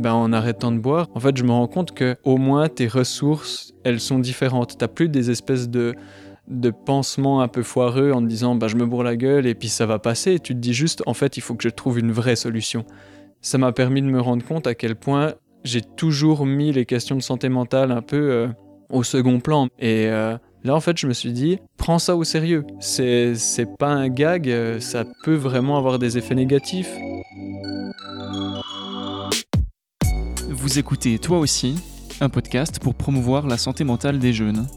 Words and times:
ben, 0.00 0.12
en 0.12 0.32
arrêtant 0.32 0.72
de 0.72 0.78
boire, 0.78 1.08
en 1.14 1.20
fait, 1.20 1.36
je 1.36 1.44
me 1.44 1.52
rends 1.52 1.68
compte 1.68 1.92
que 1.92 2.16
au 2.24 2.36
moins 2.36 2.68
tes 2.68 2.88
ressources, 2.88 3.72
elles 3.84 4.00
sont 4.00 4.18
différentes. 4.18 4.78
T'as 4.78 4.88
plus 4.88 5.08
des 5.08 5.30
espèces 5.30 5.68
de 5.68 5.94
de 6.50 6.70
pansements 6.70 7.40
un 7.40 7.48
peu 7.48 7.62
foireux 7.62 8.10
en 8.12 8.20
te 8.20 8.26
disant 8.26 8.56
bah, 8.56 8.66
je 8.66 8.76
me 8.76 8.84
bourre 8.84 9.04
la 9.04 9.16
gueule 9.16 9.46
et 9.46 9.54
puis 9.54 9.68
ça 9.68 9.86
va 9.86 9.98
passer. 9.98 10.38
Tu 10.40 10.54
te 10.54 10.58
dis 10.58 10.74
juste 10.74 11.02
en 11.06 11.14
fait 11.14 11.36
il 11.36 11.40
faut 11.40 11.54
que 11.54 11.62
je 11.62 11.68
trouve 11.68 11.98
une 11.98 12.12
vraie 12.12 12.36
solution. 12.36 12.84
Ça 13.40 13.56
m'a 13.56 13.72
permis 13.72 14.02
de 14.02 14.08
me 14.08 14.20
rendre 14.20 14.44
compte 14.44 14.66
à 14.66 14.74
quel 14.74 14.96
point 14.96 15.34
j'ai 15.64 15.80
toujours 15.80 16.44
mis 16.44 16.72
les 16.72 16.84
questions 16.86 17.16
de 17.16 17.22
santé 17.22 17.48
mentale 17.48 17.92
un 17.92 18.02
peu 18.02 18.16
euh, 18.16 18.48
au 18.90 19.04
second 19.04 19.38
plan. 19.38 19.68
Et 19.78 20.08
euh, 20.08 20.36
là 20.64 20.74
en 20.74 20.80
fait 20.80 20.98
je 20.98 21.06
me 21.06 21.12
suis 21.12 21.32
dit 21.32 21.58
prends 21.76 22.00
ça 22.00 22.16
au 22.16 22.24
sérieux. 22.24 22.64
C'est 22.80 23.36
pas 23.78 23.90
un 23.90 24.08
gag, 24.08 24.48
euh, 24.48 24.80
ça 24.80 25.04
peut 25.22 25.36
vraiment 25.36 25.78
avoir 25.78 26.00
des 26.00 26.18
effets 26.18 26.34
négatifs. 26.34 26.92
Vous 30.60 30.78
écoutez 30.78 31.18
Toi 31.18 31.38
aussi, 31.38 31.74
un 32.20 32.28
podcast 32.28 32.80
pour 32.80 32.94
promouvoir 32.94 33.46
la 33.46 33.56
santé 33.56 33.82
mentale 33.82 34.18
des 34.18 34.34
jeunes. 34.34 34.68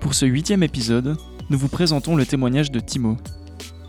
Pour 0.00 0.14
ce 0.14 0.24
huitième 0.24 0.62
épisode, 0.62 1.18
nous 1.50 1.58
vous 1.58 1.68
présentons 1.68 2.16
le 2.16 2.24
témoignage 2.24 2.70
de 2.70 2.80
Timo. 2.80 3.18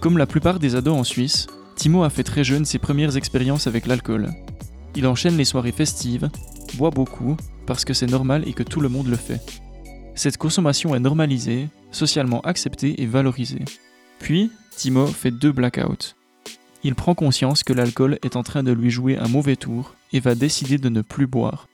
Comme 0.01 0.17
la 0.17 0.25
plupart 0.25 0.59
des 0.59 0.75
ados 0.75 0.97
en 0.97 1.05
Suisse, 1.05 1.47
Timo 1.77 2.03
a 2.03 2.09
fait 2.09 2.23
très 2.23 2.43
jeune 2.43 2.65
ses 2.65 2.77
premières 2.77 3.15
expériences 3.15 3.67
avec 3.67 3.87
l'alcool. 3.87 4.31
Il 4.95 5.07
enchaîne 5.07 5.37
les 5.37 5.45
soirées 5.45 5.71
festives, 5.71 6.29
boit 6.73 6.89
beaucoup, 6.89 7.37
parce 7.65 7.85
que 7.85 7.93
c'est 7.93 8.11
normal 8.11 8.43
et 8.45 8.51
que 8.51 8.63
tout 8.63 8.81
le 8.81 8.89
monde 8.89 9.07
le 9.07 9.15
fait. 9.15 9.39
Cette 10.15 10.35
consommation 10.35 10.93
est 10.93 10.99
normalisée, 10.99 11.69
socialement 11.91 12.41
acceptée 12.41 13.01
et 13.01 13.05
valorisée. 13.05 13.63
Puis, 14.19 14.51
Timo 14.75 15.07
fait 15.07 15.31
deux 15.31 15.53
blackouts. 15.53 16.15
Il 16.83 16.95
prend 16.95 17.15
conscience 17.15 17.63
que 17.63 17.73
l'alcool 17.73 18.19
est 18.23 18.35
en 18.35 18.43
train 18.43 18.63
de 18.63 18.71
lui 18.71 18.89
jouer 18.89 19.17
un 19.17 19.27
mauvais 19.27 19.55
tour 19.55 19.95
et 20.11 20.19
va 20.19 20.35
décider 20.35 20.77
de 20.77 20.89
ne 20.89 21.01
plus 21.01 21.27
boire. 21.27 21.67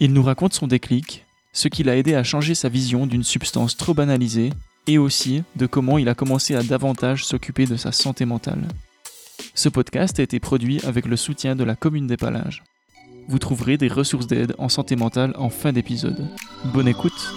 Il 0.00 0.12
nous 0.12 0.22
raconte 0.22 0.54
son 0.54 0.66
déclic, 0.66 1.24
ce 1.52 1.68
qui 1.68 1.84
l'a 1.84 1.96
aidé 1.96 2.14
à 2.14 2.24
changer 2.24 2.54
sa 2.54 2.68
vision 2.68 3.06
d'une 3.06 3.22
substance 3.22 3.76
trop 3.76 3.94
banalisée, 3.94 4.50
et 4.88 4.98
aussi 4.98 5.44
de 5.54 5.66
comment 5.66 5.96
il 5.98 6.08
a 6.08 6.14
commencé 6.14 6.56
à 6.56 6.62
davantage 6.62 7.24
s'occuper 7.24 7.66
de 7.66 7.76
sa 7.76 7.92
santé 7.92 8.24
mentale. 8.24 8.66
Ce 9.54 9.68
podcast 9.68 10.18
a 10.18 10.24
été 10.24 10.40
produit 10.40 10.80
avec 10.84 11.06
le 11.06 11.16
soutien 11.16 11.54
de 11.54 11.62
la 11.62 11.76
commune 11.76 12.08
des 12.08 12.16
Palages. 12.16 12.64
Vous 13.28 13.38
trouverez 13.38 13.76
des 13.76 13.88
ressources 13.88 14.26
d'aide 14.26 14.54
en 14.58 14.68
santé 14.68 14.96
mentale 14.96 15.34
en 15.36 15.50
fin 15.50 15.72
d'épisode. 15.72 16.26
Bonne 16.72 16.88
écoute 16.88 17.32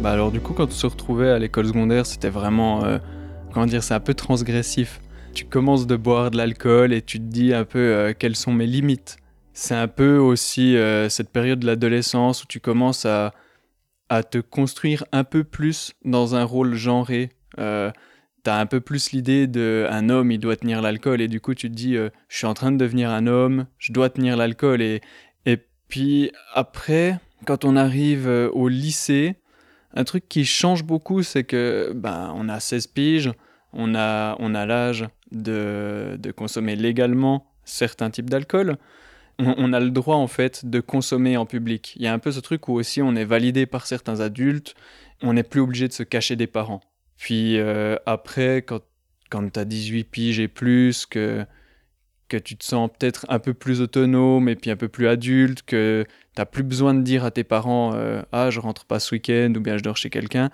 Bah 0.00 0.12
alors 0.12 0.30
du 0.30 0.40
coup 0.40 0.54
quand 0.54 0.66
on 0.66 0.70
se 0.70 0.86
retrouvait 0.86 1.28
à 1.28 1.38
l'école 1.38 1.66
secondaire 1.66 2.06
c'était 2.06 2.30
vraiment, 2.30 2.84
euh, 2.84 2.98
comment 3.52 3.66
dire, 3.66 3.82
c'est 3.82 3.92
un 3.92 4.00
peu 4.00 4.14
transgressif. 4.14 4.98
Tu 5.34 5.44
commences 5.44 5.86
de 5.86 5.94
boire 5.94 6.30
de 6.30 6.38
l'alcool 6.38 6.94
et 6.94 7.02
tu 7.02 7.18
te 7.18 7.24
dis 7.24 7.52
un 7.52 7.66
peu 7.66 7.78
euh, 7.78 8.14
quelles 8.18 8.34
sont 8.34 8.52
mes 8.52 8.66
limites. 8.66 9.18
C'est 9.52 9.74
un 9.74 9.88
peu 9.88 10.16
aussi 10.16 10.74
euh, 10.74 11.10
cette 11.10 11.28
période 11.28 11.58
de 11.60 11.66
l'adolescence 11.66 12.44
où 12.44 12.46
tu 12.46 12.60
commences 12.60 13.04
à, 13.04 13.34
à 14.08 14.22
te 14.22 14.38
construire 14.38 15.04
un 15.12 15.22
peu 15.22 15.44
plus 15.44 15.92
dans 16.02 16.34
un 16.34 16.44
rôle 16.44 16.74
genré. 16.74 17.28
T'as 17.58 18.58
un 18.58 18.64
peu 18.64 18.80
plus 18.80 19.12
l'idée 19.12 19.46
d'un 19.46 20.08
homme, 20.08 20.32
il 20.32 20.38
doit 20.38 20.56
tenir 20.56 20.80
l'alcool 20.80 21.20
et 21.20 21.28
du 21.28 21.42
coup 21.42 21.54
tu 21.54 21.70
te 21.70 21.74
dis 21.74 21.96
je 21.96 22.36
suis 22.36 22.46
en 22.46 22.54
train 22.54 22.72
de 22.72 22.78
devenir 22.78 23.10
un 23.10 23.26
homme, 23.26 23.66
je 23.76 23.92
dois 23.92 24.08
tenir 24.08 24.38
l'alcool 24.38 24.80
et, 24.80 25.02
et 25.44 25.58
puis 25.88 26.32
après 26.54 27.18
quand 27.44 27.66
on 27.66 27.76
arrive 27.76 28.26
au 28.54 28.68
lycée, 28.68 29.36
un 29.94 30.04
truc 30.04 30.28
qui 30.28 30.44
change 30.44 30.84
beaucoup, 30.84 31.22
c'est 31.22 31.44
que 31.44 31.92
ben, 31.94 32.32
on 32.36 32.48
a 32.48 32.60
16 32.60 32.86
piges, 32.88 33.32
on 33.72 33.94
a, 33.94 34.36
on 34.38 34.54
a 34.54 34.66
l'âge 34.66 35.06
de, 35.32 36.16
de, 36.18 36.30
consommer 36.32 36.76
légalement 36.76 37.52
certains 37.64 38.10
types 38.10 38.30
d'alcool. 38.30 38.76
On, 39.38 39.72
a 39.72 39.80
le 39.80 39.90
droit 39.90 40.16
en 40.16 40.26
fait 40.26 40.66
de 40.66 40.80
consommer 40.80 41.38
en 41.38 41.46
public. 41.46 41.94
Il 41.96 42.02
y 42.02 42.06
a 42.06 42.12
un 42.12 42.18
peu 42.18 42.30
ce 42.30 42.40
truc 42.40 42.68
où 42.68 42.74
aussi 42.74 43.00
on 43.00 43.16
est 43.16 43.24
validé 43.24 43.64
par 43.64 43.86
certains 43.86 44.20
adultes, 44.20 44.74
on 45.22 45.32
n'est 45.32 45.44
plus 45.44 45.60
obligé 45.60 45.88
de 45.88 45.94
se 45.94 46.02
cacher 46.02 46.36
des 46.36 46.46
parents. 46.46 46.82
Puis 47.16 47.58
euh, 47.58 47.96
après, 48.04 48.58
quand, 48.58 48.82
quand 49.30 49.50
tu 49.50 49.58
as 49.58 49.64
18 49.64 50.04
piges 50.04 50.40
et 50.40 50.48
plus, 50.48 51.06
que 51.06 51.46
que 52.30 52.36
tu 52.36 52.56
te 52.56 52.64
sens 52.64 52.88
peut-être 52.98 53.26
un 53.28 53.38
peu 53.38 53.52
plus 53.52 53.82
autonome 53.82 54.48
et 54.48 54.56
puis 54.56 54.70
un 54.70 54.76
peu 54.76 54.88
plus 54.88 55.08
adulte, 55.08 55.62
que 55.62 56.06
tu 56.06 56.40
n'as 56.40 56.46
plus 56.46 56.62
besoin 56.62 56.94
de 56.94 57.02
dire 57.02 57.24
à 57.24 57.30
tes 57.30 57.44
parents 57.44 57.92
euh, 57.94 58.22
Ah, 58.32 58.48
je 58.48 58.60
rentre 58.60 58.86
pas 58.86 59.00
ce 59.00 59.14
week-end 59.14 59.52
ou 59.56 59.60
bien 59.60 59.76
je 59.76 59.82
dors 59.82 59.96
chez 59.96 60.08
quelqu'un, 60.08 60.48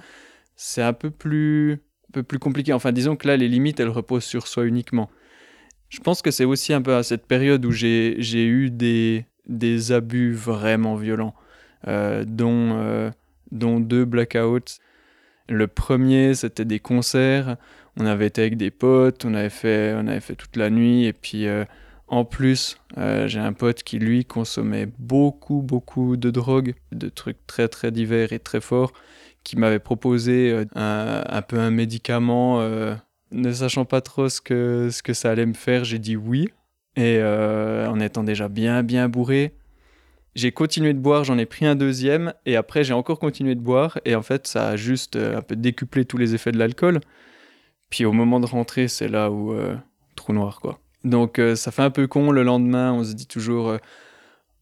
c'est 0.56 0.82
un 0.82 0.94
peu 0.94 1.10
plus, 1.10 1.74
un 1.74 2.12
peu 2.12 2.22
plus 2.22 2.38
compliqué. 2.38 2.72
Enfin, 2.72 2.90
disons 2.90 3.14
que 3.14 3.28
là, 3.28 3.36
les 3.36 3.48
limites, 3.48 3.78
elles 3.78 3.90
reposent 3.90 4.24
sur 4.24 4.48
soi 4.48 4.64
uniquement. 4.64 5.10
Je 5.88 6.00
pense 6.00 6.22
que 6.22 6.32
c'est 6.32 6.46
aussi 6.46 6.72
un 6.72 6.82
peu 6.82 6.96
à 6.96 7.02
cette 7.02 7.26
période 7.26 7.64
où 7.64 7.70
j'ai 7.70 8.16
eu 8.18 8.70
des, 8.70 9.26
des 9.46 9.92
abus 9.92 10.32
vraiment 10.32 10.96
violents, 10.96 11.34
euh, 11.86 12.24
dont, 12.26 12.72
euh, 12.72 13.10
dont 13.52 13.78
deux 13.78 14.04
blackouts. 14.04 14.80
Le 15.48 15.68
premier, 15.68 16.34
c'était 16.34 16.64
des 16.64 16.80
concerts 16.80 17.56
on 17.98 18.06
avait 18.06 18.26
été 18.26 18.42
avec 18.42 18.56
des 18.56 18.70
potes, 18.70 19.24
on 19.24 19.34
avait 19.34 19.50
fait, 19.50 19.94
on 19.96 20.06
avait 20.06 20.20
fait 20.20 20.34
toute 20.34 20.56
la 20.56 20.70
nuit. 20.70 21.06
Et 21.06 21.12
puis, 21.12 21.46
euh, 21.46 21.64
en 22.08 22.24
plus, 22.24 22.78
euh, 22.98 23.26
j'ai 23.26 23.40
un 23.40 23.52
pote 23.52 23.82
qui, 23.82 23.98
lui, 23.98 24.24
consommait 24.24 24.88
beaucoup, 24.98 25.62
beaucoup 25.62 26.16
de 26.16 26.30
drogue, 26.30 26.74
de 26.92 27.08
trucs 27.08 27.46
très, 27.46 27.68
très 27.68 27.90
divers 27.90 28.32
et 28.32 28.38
très 28.38 28.60
forts, 28.60 28.92
qui 29.44 29.56
m'avait 29.56 29.78
proposé 29.78 30.50
euh, 30.52 30.64
un, 30.74 31.42
peu 31.42 31.58
un 31.58 31.70
médicament. 31.70 32.60
ne 33.32 33.52
sachant 33.52 33.84
pas 33.84 34.02
trop 34.02 34.28
ce 34.28 34.40
que, 34.40 34.90
ce 34.90 35.02
que 35.02 35.14
ça 35.14 35.30
allait 35.30 35.46
me 35.46 35.54
faire, 35.54 35.84
j'ai 35.84 35.98
dit 35.98 36.16
oui. 36.16 36.48
Et 36.98 37.22
en 37.22 38.00
étant 38.00 38.24
déjà 38.24 38.48
bien, 38.48 38.82
bien 38.82 39.10
bourré, 39.10 39.52
j'ai 40.34 40.50
continué 40.50 40.94
de 40.94 40.98
boire, 40.98 41.24
j'en 41.24 41.36
ai 41.36 41.44
pris 41.44 41.66
un 41.66 41.74
deuxième, 41.74 42.32
et 42.46 42.56
après 42.56 42.84
j'ai 42.84 42.94
encore 42.94 43.18
continué 43.18 43.54
de 43.54 43.60
boire, 43.60 43.98
et 44.06 44.14
en 44.14 44.22
fait 44.22 44.46
ça 44.46 44.68
a 44.68 44.76
juste 44.76 45.16
un 45.16 45.42
peu 45.42 45.56
décuplé 45.56 46.06
tous 46.06 46.16
les 46.16 46.34
effets 46.34 46.52
de 46.52 46.58
l'alcool. 46.58 47.00
Puis 47.90 48.04
au 48.04 48.12
moment 48.12 48.40
de 48.40 48.46
rentrer, 48.46 48.88
c'est 48.88 49.08
là 49.08 49.30
où 49.30 49.52
euh, 49.52 49.76
trou 50.14 50.32
noir 50.32 50.60
quoi. 50.60 50.78
Donc 51.04 51.38
euh, 51.38 51.54
ça 51.54 51.70
fait 51.70 51.82
un 51.82 51.90
peu 51.90 52.06
con 52.06 52.30
le 52.30 52.42
lendemain, 52.42 52.92
on 52.92 53.04
se 53.04 53.12
dit 53.12 53.26
toujours 53.26 53.68
euh, 53.68 53.78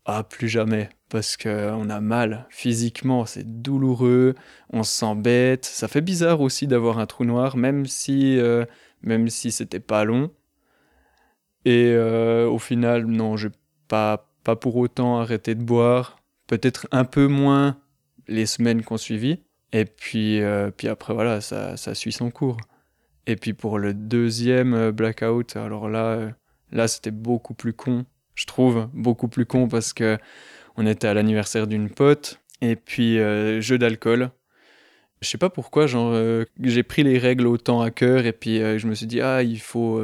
ah 0.05 0.23
plus 0.25 0.49
jamais 0.49 0.91
parce 1.09 1.37
que 1.37 1.71
on 1.73 1.89
a 1.89 2.01
mal 2.01 2.47
physiquement, 2.51 3.25
c'est 3.25 3.63
douloureux, 3.63 4.35
on 4.71 4.83
se 4.83 4.93
sent 4.93 5.15
bête, 5.15 5.65
ça 5.65 5.89
fait 5.89 6.03
bizarre 6.03 6.41
aussi 6.41 6.67
d'avoir 6.67 6.99
un 6.99 7.07
trou 7.07 7.25
noir 7.25 7.57
même 7.57 7.87
si 7.87 8.39
même 9.03 9.29
si 9.29 9.53
c'était 9.53 9.81
pas 9.81 10.05
long. 10.05 10.31
Et 11.65 11.97
au 11.97 12.59
final 12.59 13.07
non, 13.07 13.37
j'ai 13.37 13.51
pas 13.89 14.29
pas 14.43 14.57
pour 14.57 14.77
autant 14.77 15.19
arrêté 15.21 15.55
de 15.55 15.63
boire, 15.63 16.19
peut-être 16.49 16.87
un 16.91 17.05
peu 17.05 17.29
moins 17.29 17.79
les 18.27 18.45
semaines 18.45 18.83
qu'on 18.83 18.99
suivit 18.99 19.41
et 19.73 19.85
puis 19.85 20.43
puis 20.77 20.89
après 20.89 21.15
voilà, 21.15 21.41
ça 21.41 21.77
ça 21.77 21.95
suit 21.95 22.13
son 22.13 22.31
cours. 22.31 22.59
Et 23.27 23.37
puis 23.37 23.55
pour 23.55 23.79
le 23.79 23.95
deuxième 23.95 24.75
euh, 24.75 24.93
blackout, 24.93 25.57
alors 25.57 25.89
là, 25.89 26.05
euh, 26.07 26.31
là 26.73 26.89
c'était 26.89 27.11
beaucoup 27.11 27.55
plus 27.55 27.73
con, 27.73 28.05
je 28.35 28.47
trouve, 28.47 28.89
beaucoup 28.93 29.29
plus 29.29 29.47
con 29.47 29.69
parce 29.69 29.93
que 29.93 30.19
on 30.77 30.87
était 30.87 31.07
à 31.07 31.15
l'anniversaire 31.15 31.67
d'une 31.67 31.89
pote 31.89 32.41
et 32.61 32.77
puis 32.77 33.19
euh, 33.19 33.61
jeu 33.61 33.79
d'alcool. 33.79 34.31
Je 35.23 35.29
sais 35.29 35.39
pas 35.39 35.49
pourquoi, 35.49 35.87
genre 35.87 36.15
j'ai 36.61 36.83
pris 36.83 37.03
les 37.03 37.17
règles 37.19 37.47
autant 37.47 37.81
à 37.81 37.91
cœur 37.91 38.27
et 38.27 38.33
puis 38.33 38.59
je 38.59 38.87
me 38.87 38.95
suis 38.95 39.07
dit 39.07 39.23
ah 39.23 39.43
il 39.43 39.59
faut 39.59 39.99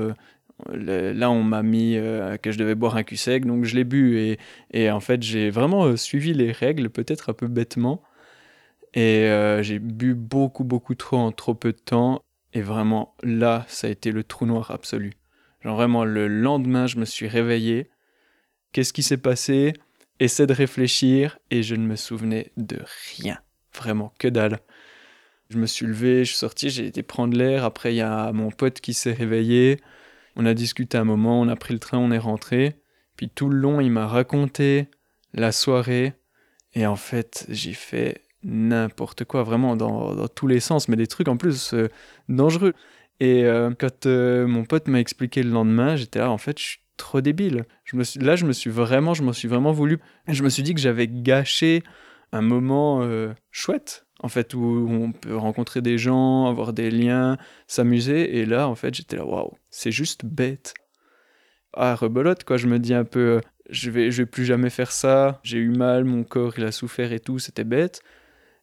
là 0.73 1.31
on 1.31 1.43
m'a 1.43 1.63
mis 1.63 1.99
que 2.41 2.51
je 2.51 2.57
devais 2.59 2.75
boire 2.75 2.97
un 2.97 3.03
cul 3.03 3.19
sec 3.19 3.45
donc 3.45 3.65
je 3.65 3.77
l'ai 3.77 3.85
bu 3.85 4.19
et, 4.19 4.39
et 4.73 4.91
en 4.91 5.01
fait 5.01 5.23
j'ai 5.23 5.51
vraiment 5.51 5.95
suivi 5.99 6.33
les 6.33 6.53
règles 6.53 6.89
peut-être 6.89 7.29
un 7.29 7.33
peu 7.35 7.49
bêtement 7.49 8.03
et 8.95 9.29
j'ai 9.61 9.79
bu 9.79 10.15
beaucoup 10.15 10.65
beaucoup 10.65 10.95
trop 10.95 11.19
en 11.19 11.33
trop 11.33 11.55
peu 11.55 11.73
de 11.73 11.79
temps 11.79 12.23
et 12.53 12.63
vraiment, 12.63 13.15
là, 13.23 13.65
ça 13.69 13.87
a 13.87 13.91
été 13.91 14.13
le 14.13 14.25
trou 14.25 14.47
noir 14.47 14.71
absolu. 14.71 15.13
Genre 15.63 15.77
vraiment, 15.77 16.05
le 16.05 16.27
lendemain, 16.27 16.87
je 16.87 16.99
me 16.99 17.05
suis 17.05 17.29
réveillé. 17.29 17.91
Qu'est-ce 18.73 18.93
qui 18.93 19.03
s'est 19.03 19.17
passé? 19.17 19.75
Essaie 20.19 20.47
de 20.47 20.53
réfléchir 20.53 21.39
et 21.51 21.63
je 21.63 21.75
ne 21.75 21.87
me 21.87 21.97
souvenais 21.97 22.53
de 22.57 22.79
rien. 23.17 23.39
Vraiment, 23.75 24.13
que 24.19 24.29
dalle. 24.29 24.59
Je 25.49 25.59
me 25.59 25.67
suis 25.67 25.87
levé, 25.87 26.25
je 26.25 26.31
suis 26.31 26.39
sorti, 26.39 26.71
j'ai 26.71 26.87
été 26.87 27.03
prendre 27.03 27.37
l'air. 27.37 27.65
Après, 27.65 27.93
il 27.93 27.97
y 27.97 28.03
a 28.03 28.33
mon 28.33 28.51
pote 28.51 28.81
qui 28.81 28.95
s'est 28.95 29.13
réveillé. 29.13 29.81
On 30.37 30.47
a 30.47 30.55
discuté 30.55 30.97
un 30.99 31.05
moment, 31.05 31.41
on 31.41 31.49
a 31.49 31.57
pris 31.57 31.75
le 31.75 31.81
train, 31.81 31.99
on 31.99 32.13
est 32.13 32.19
rentré. 32.19 32.81
Puis 33.17 33.29
tout 33.29 33.49
le 33.49 33.59
long, 33.59 33.81
il 33.81 33.91
m'a 33.91 34.07
raconté 34.07 34.89
la 35.35 35.53
soirée. 35.53 36.15
Et 36.75 36.87
en 36.87 36.97
fait, 36.97 37.47
j'ai 37.49 37.75
fait 37.75 38.23
n'importe 38.43 39.25
quoi, 39.25 39.43
vraiment 39.43 39.77
dans, 39.77 40.29
tous 40.29 40.47
les 40.47 40.61
sens, 40.61 40.89
mais 40.89 40.97
des 40.97 41.07
trucs 41.07 41.29
en 41.29 41.37
plus 41.37 41.75
euh, 41.75 41.89
dangereux. 42.29 42.75
Et 43.21 43.45
euh, 43.45 43.71
quand 43.79 44.07
euh, 44.07 44.47
mon 44.47 44.65
pote 44.65 44.89
m'a 44.89 45.01
expliqué 45.01 45.43
le 45.43 45.51
lendemain, 45.51 45.97
j'étais 45.97 46.21
là, 46.21 46.31
en 46.31 46.39
fait, 46.39 46.59
je 46.59 46.65
suis 46.65 46.81
trop 46.97 47.21
débile. 47.21 47.65
Je 47.85 47.97
me 47.97 48.05
suis, 48.05 48.21
là, 48.21 48.37
je 48.37 48.47
me 48.47 48.53
suis 48.53 48.71
vraiment, 48.71 49.15
je 49.15 49.23
m'en 49.23 49.33
suis 49.33 49.49
vraiment 49.49 49.73
voulu. 49.73 49.99
Je 50.29 50.43
me 50.43 50.49
suis 50.49 50.63
dit 50.63 50.75
que 50.75 50.81
j'avais 50.81 51.09
gâché 51.09 51.83
un 52.33 52.43
moment 52.43 53.07
chouette, 53.51 54.07
en 54.23 54.29
fait, 54.29 54.55
où 54.55 54.87
on 54.89 55.13
peut 55.13 55.37
rencontrer 55.37 55.83
des 55.83 55.99
gens, 55.99 56.47
avoir 56.47 56.73
des 56.73 56.91
liens, 56.91 57.37
s'amuser. 57.67 58.39
Et 58.39 58.47
là, 58.47 58.69
en 58.69 58.75
fait, 58.75 58.95
j'étais 58.95 59.17
là, 59.17 59.27
waouh, 59.27 59.53
c'est 59.71 59.93
juste 59.93 60.25
bête. 60.25 60.75
Ah, 61.75 61.95
rebelote, 61.95 62.45
quoi. 62.45 62.57
Je 62.57 62.67
me 62.67 62.79
dis 62.79 62.95
un 62.95 63.05
peu, 63.05 63.41
je 63.69 63.91
vais, 63.91 64.11
je 64.11 64.23
vais 64.23 64.27
plus 64.27 64.45
jamais 64.45 64.71
faire 64.71 64.93
ça. 64.93 65.41
J'ai 65.43 65.59
eu 65.59 65.71
mal, 65.71 66.05
mon 66.05 66.25
corps, 66.25 66.55
il 66.59 66.65
a 66.65 66.73
souffert 66.73 67.13
et 67.13 67.21
tout, 67.21 67.39
c'était 67.39 67.65
bête. 67.65 68.03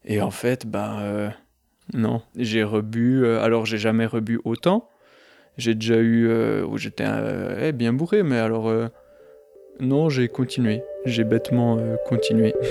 Et 0.06 0.22
en 0.22 0.32
fait, 0.32 0.66
ben, 0.66 1.00
euh, 1.02 1.30
non, 1.94 2.22
j'ai 2.36 2.64
rebu. 2.64 3.24
Euh, 3.24 3.42
alors, 3.42 3.66
j'ai 3.66 3.78
jamais 3.78 4.06
rebu 4.06 4.40
autant. 4.44 4.90
J'ai 5.58 5.74
déjà 5.74 5.98
eu 5.98 6.32
où 6.64 6.78
j'étais 6.78 7.06
eh, 7.60 7.72
bien 7.72 7.92
bourré, 7.92 8.22
mais 8.22 8.38
alors, 8.38 8.72
non, 9.80 10.08
j'ai 10.08 10.28
continué. 10.28 10.84
J'ai 11.06 11.24
bêtement 11.24 11.80
continué. 12.06 12.54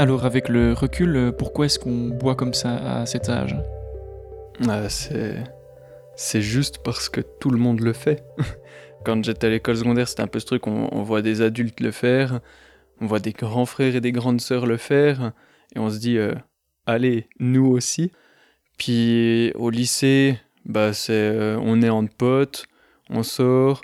Alors 0.00 0.24
avec 0.24 0.48
le 0.48 0.72
recul, 0.72 1.14
euh, 1.14 1.30
pourquoi 1.30 1.66
est-ce 1.66 1.78
qu'on 1.78 2.08
boit 2.08 2.34
comme 2.34 2.54
ça 2.54 3.00
à 3.00 3.04
cet 3.04 3.28
âge? 3.28 3.54
Ah, 4.66 4.88
c'est... 4.88 5.34
c'est 6.16 6.40
juste 6.40 6.78
parce 6.82 7.10
que 7.10 7.20
tout 7.20 7.50
le 7.50 7.58
monde 7.58 7.80
le 7.80 7.92
fait. 7.92 8.24
Quand 9.04 9.24
j'étais 9.24 9.46
à 9.46 9.50
l'école 9.50 9.76
secondaire, 9.76 10.08
c'était 10.08 10.22
un 10.22 10.26
peu 10.26 10.40
ce 10.40 10.46
truc, 10.46 10.66
on, 10.66 11.02
voit 11.02 11.22
des 11.22 11.40
adultes 11.40 11.80
le 11.80 11.90
faire, 11.90 12.40
on 13.00 13.06
voit 13.06 13.18
des 13.18 13.32
grands 13.32 13.64
frères 13.64 13.96
et 13.96 14.00
des 14.00 14.12
grandes 14.12 14.40
sœurs 14.40 14.66
le 14.66 14.76
faire, 14.76 15.32
et 15.74 15.78
on 15.78 15.88
se 15.88 15.98
dit, 15.98 16.18
euh, 16.18 16.34
allez, 16.86 17.26
nous 17.38 17.66
aussi. 17.66 18.12
Puis 18.76 19.52
au 19.54 19.70
lycée, 19.70 20.38
bah 20.66 20.92
c'est, 20.92 21.12
euh, 21.12 21.58
on 21.62 21.80
est 21.80 21.88
en 21.88 22.06
potes, 22.06 22.66
on 23.08 23.22
sort, 23.22 23.80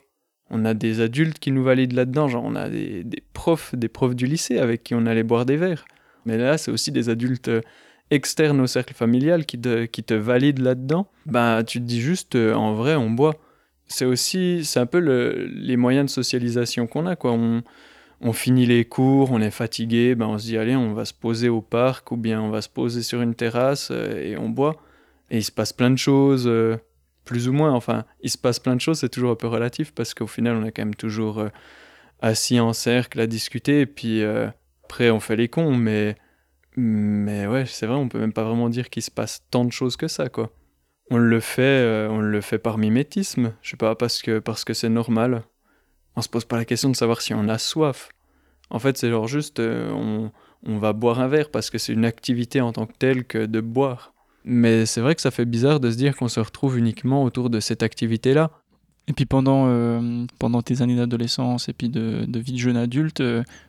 on 0.50 0.64
a 0.66 0.74
des 0.74 1.00
adultes 1.00 1.38
qui 1.38 1.50
nous 1.50 1.64
valident 1.64 1.94
là-dedans, 1.94 2.28
genre 2.28 2.44
on 2.44 2.54
a 2.54 2.69
des, 2.69 3.04
profs, 3.32 3.74
des 3.74 3.88
profs 3.88 4.14
du 4.14 4.26
lycée 4.26 4.58
avec 4.58 4.84
qui 4.84 4.94
on 4.94 5.06
allait 5.06 5.22
boire 5.22 5.46
des 5.46 5.56
verres. 5.56 5.86
Mais 6.26 6.36
là, 6.36 6.58
c'est 6.58 6.70
aussi 6.70 6.92
des 6.92 7.08
adultes 7.08 7.48
euh, 7.48 7.62
externes 8.10 8.60
au 8.60 8.66
cercle 8.66 8.94
familial 8.94 9.46
qui 9.46 9.58
te, 9.58 10.14
valident 10.14 10.60
là-dedans. 10.60 11.08
Ben, 11.24 11.64
tu 11.64 11.78
te 11.78 11.84
dis 11.84 12.00
juste, 12.02 12.36
en 12.36 12.74
vrai, 12.74 12.96
on 12.96 13.10
boit. 13.10 13.36
C'est 13.88 14.04
aussi, 14.04 14.64
c'est 14.64 14.80
un 14.80 14.86
peu 14.86 14.98
le, 14.98 15.46
les 15.46 15.76
moyens 15.76 16.06
de 16.06 16.10
socialisation 16.10 16.86
qu'on 16.86 17.06
a, 17.06 17.16
quoi. 17.16 17.32
On, 17.32 18.32
finit 18.32 18.66
les 18.66 18.84
cours, 18.84 19.30
on 19.30 19.40
est 19.40 19.50
fatigué, 19.50 20.14
ben 20.14 20.26
on 20.26 20.38
se 20.38 20.46
dit, 20.46 20.56
allez, 20.56 20.74
on 20.74 20.94
va 20.94 21.04
se 21.04 21.14
poser 21.14 21.48
au 21.48 21.60
parc 21.60 22.10
ou 22.12 22.16
bien 22.16 22.40
on 22.40 22.50
va 22.50 22.62
se 22.62 22.68
poser 22.68 23.02
sur 23.02 23.20
une 23.20 23.34
terrasse 23.34 23.90
euh, 23.92 24.20
et 24.20 24.36
on 24.36 24.48
boit. 24.48 24.76
Et 25.30 25.38
il 25.38 25.44
se 25.44 25.52
passe 25.52 25.72
plein 25.72 25.90
de 25.90 25.98
choses, 25.98 26.50
plus 27.24 27.48
ou 27.48 27.52
moins. 27.52 27.72
Enfin, 27.72 28.04
il 28.22 28.30
se 28.30 28.38
passe 28.38 28.58
plein 28.58 28.76
de 28.76 28.80
choses, 28.80 29.00
c'est 29.00 29.08
toujours 29.08 29.32
un 29.32 29.36
peu 29.36 29.48
relatif 29.48 29.92
parce 29.92 30.14
qu'au 30.14 30.26
final, 30.26 30.56
on 30.56 30.64
est 30.64 30.72
quand 30.72 30.84
même 30.84 30.94
toujours 30.94 31.44
assis 32.20 32.60
en 32.60 32.72
cercle 32.72 33.20
à 33.20 33.26
discuter 33.26 33.80
et 33.80 33.86
puis 33.86 34.22
après, 34.86 35.10
on 35.10 35.18
fait 35.18 35.34
les 35.34 35.48
cons, 35.48 35.74
mais, 35.74 36.14
mais 36.76 37.48
ouais, 37.48 37.66
c'est 37.66 37.86
vrai, 37.86 37.96
on 37.96 38.08
peut 38.08 38.20
même 38.20 38.32
pas 38.32 38.44
vraiment 38.44 38.68
dire 38.68 38.88
qu'il 38.88 39.02
se 39.02 39.10
passe 39.10 39.42
tant 39.50 39.64
de 39.64 39.72
choses 39.72 39.96
que 39.96 40.06
ça, 40.06 40.28
quoi. 40.28 40.52
On 41.11 41.19
le 41.19 41.41
fait, 41.41 41.62
euh, 41.62 42.08
on 42.11 42.19
le 42.19 42.41
fait 42.41 42.58
par 42.58 42.79
mimétisme, 42.79 43.53
je 43.62 43.70
sais 43.70 43.76
pas, 43.76 43.94
parce 43.94 44.23
que 44.23 44.38
parce 44.41 44.64
que 44.64 44.75
c'est 44.75 44.88
normal. 44.88 45.44
On 46.17 46.23
se 46.23 46.29
pose 46.29 46.44
pas 46.44 46.56
la 46.56 46.64
question 46.64 46.88
de 46.88 46.97
savoir 46.97 47.20
si 47.20 47.35
on 47.35 47.49
a 47.49 47.58
soif. 47.58 48.08
En 48.70 48.79
fait, 48.79 48.97
c'est 48.97 49.11
genre 49.11 49.29
juste, 49.29 49.61
euh, 49.61 49.91
on, 49.93 50.32
on 50.64 50.79
va 50.79 50.93
boire 50.93 51.20
un 51.20 51.29
verre 51.29 51.50
parce 51.50 51.70
que 51.70 51.79
c'est 51.79 51.93
une 51.93 52.05
activité 52.05 52.61
en 52.61 52.73
tant 52.73 52.87
que 52.87 52.94
telle 52.99 53.25
que 53.25 53.47
de 53.47 53.61
boire. 53.61 54.14
Mais 54.44 54.87
c'est 54.87 55.00
vrai 55.00 55.14
que 55.14 55.20
ça 55.20 55.31
fait 55.31 55.44
bizarre 55.44 55.79
de 55.79 55.91
se 55.91 55.97
dire 55.97 56.17
qu'on 56.17 56.29
se 56.29 56.41
retrouve 56.41 56.79
uniquement 56.79 57.23
autour 57.23 57.50
de 57.50 57.61
cette 57.61 57.82
activité-là. 57.82 58.50
Et 59.08 59.12
puis 59.12 59.26
pendant, 59.26 59.67
euh, 59.69 60.25
pendant 60.41 60.62
tes 60.62 60.82
années 60.82 60.97
d'adolescence 60.97 61.69
et 61.69 61.73
puis 61.73 61.88
de, 61.88 62.25
de, 62.26 62.38
vie 62.41 62.53
de 62.53 62.58
jeune 62.58 62.76
adulte, 62.76 63.23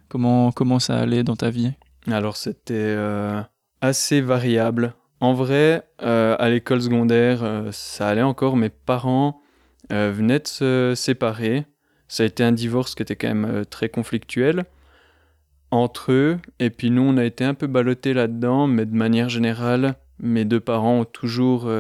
comment, 0.08 0.52
comment 0.52 0.80
ça 0.80 0.98
allait 0.98 1.24
dans 1.24 1.36
ta 1.36 1.52
vie? 1.52 1.74
Alors 2.08 2.38
c'était 2.38 2.96
assez 3.82 4.22
variable. 4.22 4.96
En 5.20 5.34
vrai, 5.34 5.84
à 6.00 6.50
l'école 6.50 6.82
secondaire, 6.82 7.70
ça 7.72 8.08
allait 8.08 8.22
encore. 8.22 8.56
Mes 8.56 8.70
parents 8.70 9.42
venaient 9.90 10.40
de 10.40 10.48
se 10.48 10.94
séparer. 10.96 11.66
Ça 12.08 12.24
a 12.24 12.26
été 12.28 12.44
un 12.44 12.52
divorce 12.52 12.94
qui 12.96 13.02
était 13.02 13.16
quand 13.16 13.34
même 13.34 13.66
très 13.66 13.90
conflictuel 13.90 14.66
entre 15.72 16.12
eux. 16.12 16.38
Et 16.60 16.70
puis 16.70 16.92
nous, 16.92 17.02
on 17.02 17.18
a 17.18 17.26
été 17.26 17.44
un 17.44 17.56
peu 17.56 17.68
ballottés 17.68 18.14
là-dedans, 18.14 18.68
mais 18.68 18.86
de 18.86 18.96
manière 18.96 19.30
générale, 19.30 19.96
mes 20.20 20.46
deux 20.46 20.60
parents 20.60 21.00
ont 21.00 21.06
toujours 21.06 21.72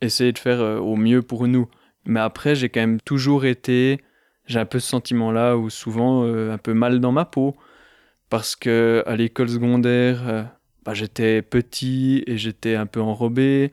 essayé 0.00 0.32
de 0.32 0.38
faire 0.38 0.60
au 0.82 0.94
mieux 0.94 1.22
pour 1.22 1.48
nous. 1.48 1.68
Mais 2.06 2.20
après, 2.20 2.54
j'ai 2.54 2.68
quand 2.68 2.80
même 2.80 3.00
toujours 3.00 3.44
été, 3.44 4.00
j'ai 4.46 4.60
un 4.60 4.64
peu 4.64 4.78
ce 4.78 4.88
sentiment-là, 4.88 5.56
où 5.56 5.70
souvent 5.70 6.24
euh, 6.24 6.52
un 6.52 6.58
peu 6.58 6.72
mal 6.72 7.00
dans 7.00 7.12
ma 7.12 7.24
peau, 7.24 7.56
parce 8.30 8.56
que 8.56 9.02
à 9.06 9.16
l'école 9.16 9.48
secondaire, 9.48 10.28
euh, 10.28 10.44
bah, 10.86 10.94
j'étais 10.94 11.42
petit 11.42 12.24
et 12.26 12.38
j'étais 12.38 12.76
un 12.76 12.86
peu 12.86 13.00
enrobé. 13.00 13.72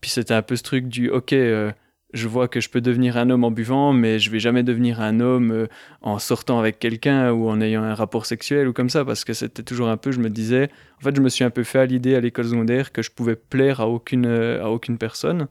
Puis 0.00 0.10
c'était 0.10 0.34
un 0.34 0.42
peu 0.42 0.56
ce 0.56 0.62
truc 0.62 0.88
du, 0.88 1.10
ok, 1.10 1.32
euh, 1.34 1.72
je 2.14 2.28
vois 2.28 2.48
que 2.48 2.60
je 2.60 2.70
peux 2.70 2.80
devenir 2.80 3.16
un 3.18 3.30
homme 3.30 3.44
en 3.44 3.50
buvant, 3.50 3.92
mais 3.92 4.18
je 4.18 4.30
vais 4.30 4.40
jamais 4.40 4.62
devenir 4.62 5.00
un 5.00 5.20
homme 5.20 5.68
en 6.02 6.18
sortant 6.18 6.58
avec 6.58 6.78
quelqu'un 6.78 7.32
ou 7.32 7.48
en 7.48 7.60
ayant 7.60 7.82
un 7.82 7.94
rapport 7.94 8.26
sexuel 8.26 8.68
ou 8.68 8.72
comme 8.72 8.90
ça, 8.90 9.04
parce 9.04 9.24
que 9.24 9.32
c'était 9.32 9.62
toujours 9.62 9.88
un 9.88 9.96
peu, 9.96 10.12
je 10.12 10.20
me 10.20 10.30
disais, 10.30 10.70
en 10.98 11.04
fait, 11.04 11.16
je 11.16 11.22
me 11.22 11.28
suis 11.28 11.44
un 11.44 11.50
peu 11.50 11.64
fait 11.64 11.78
à 11.80 11.86
l'idée 11.86 12.14
à 12.14 12.20
l'école 12.20 12.46
secondaire 12.46 12.92
que 12.92 13.02
je 13.02 13.10
pouvais 13.10 13.36
plaire 13.36 13.80
à 13.80 13.88
aucune, 13.88 14.26
à 14.26 14.70
aucune 14.70 14.98
personne 14.98 15.48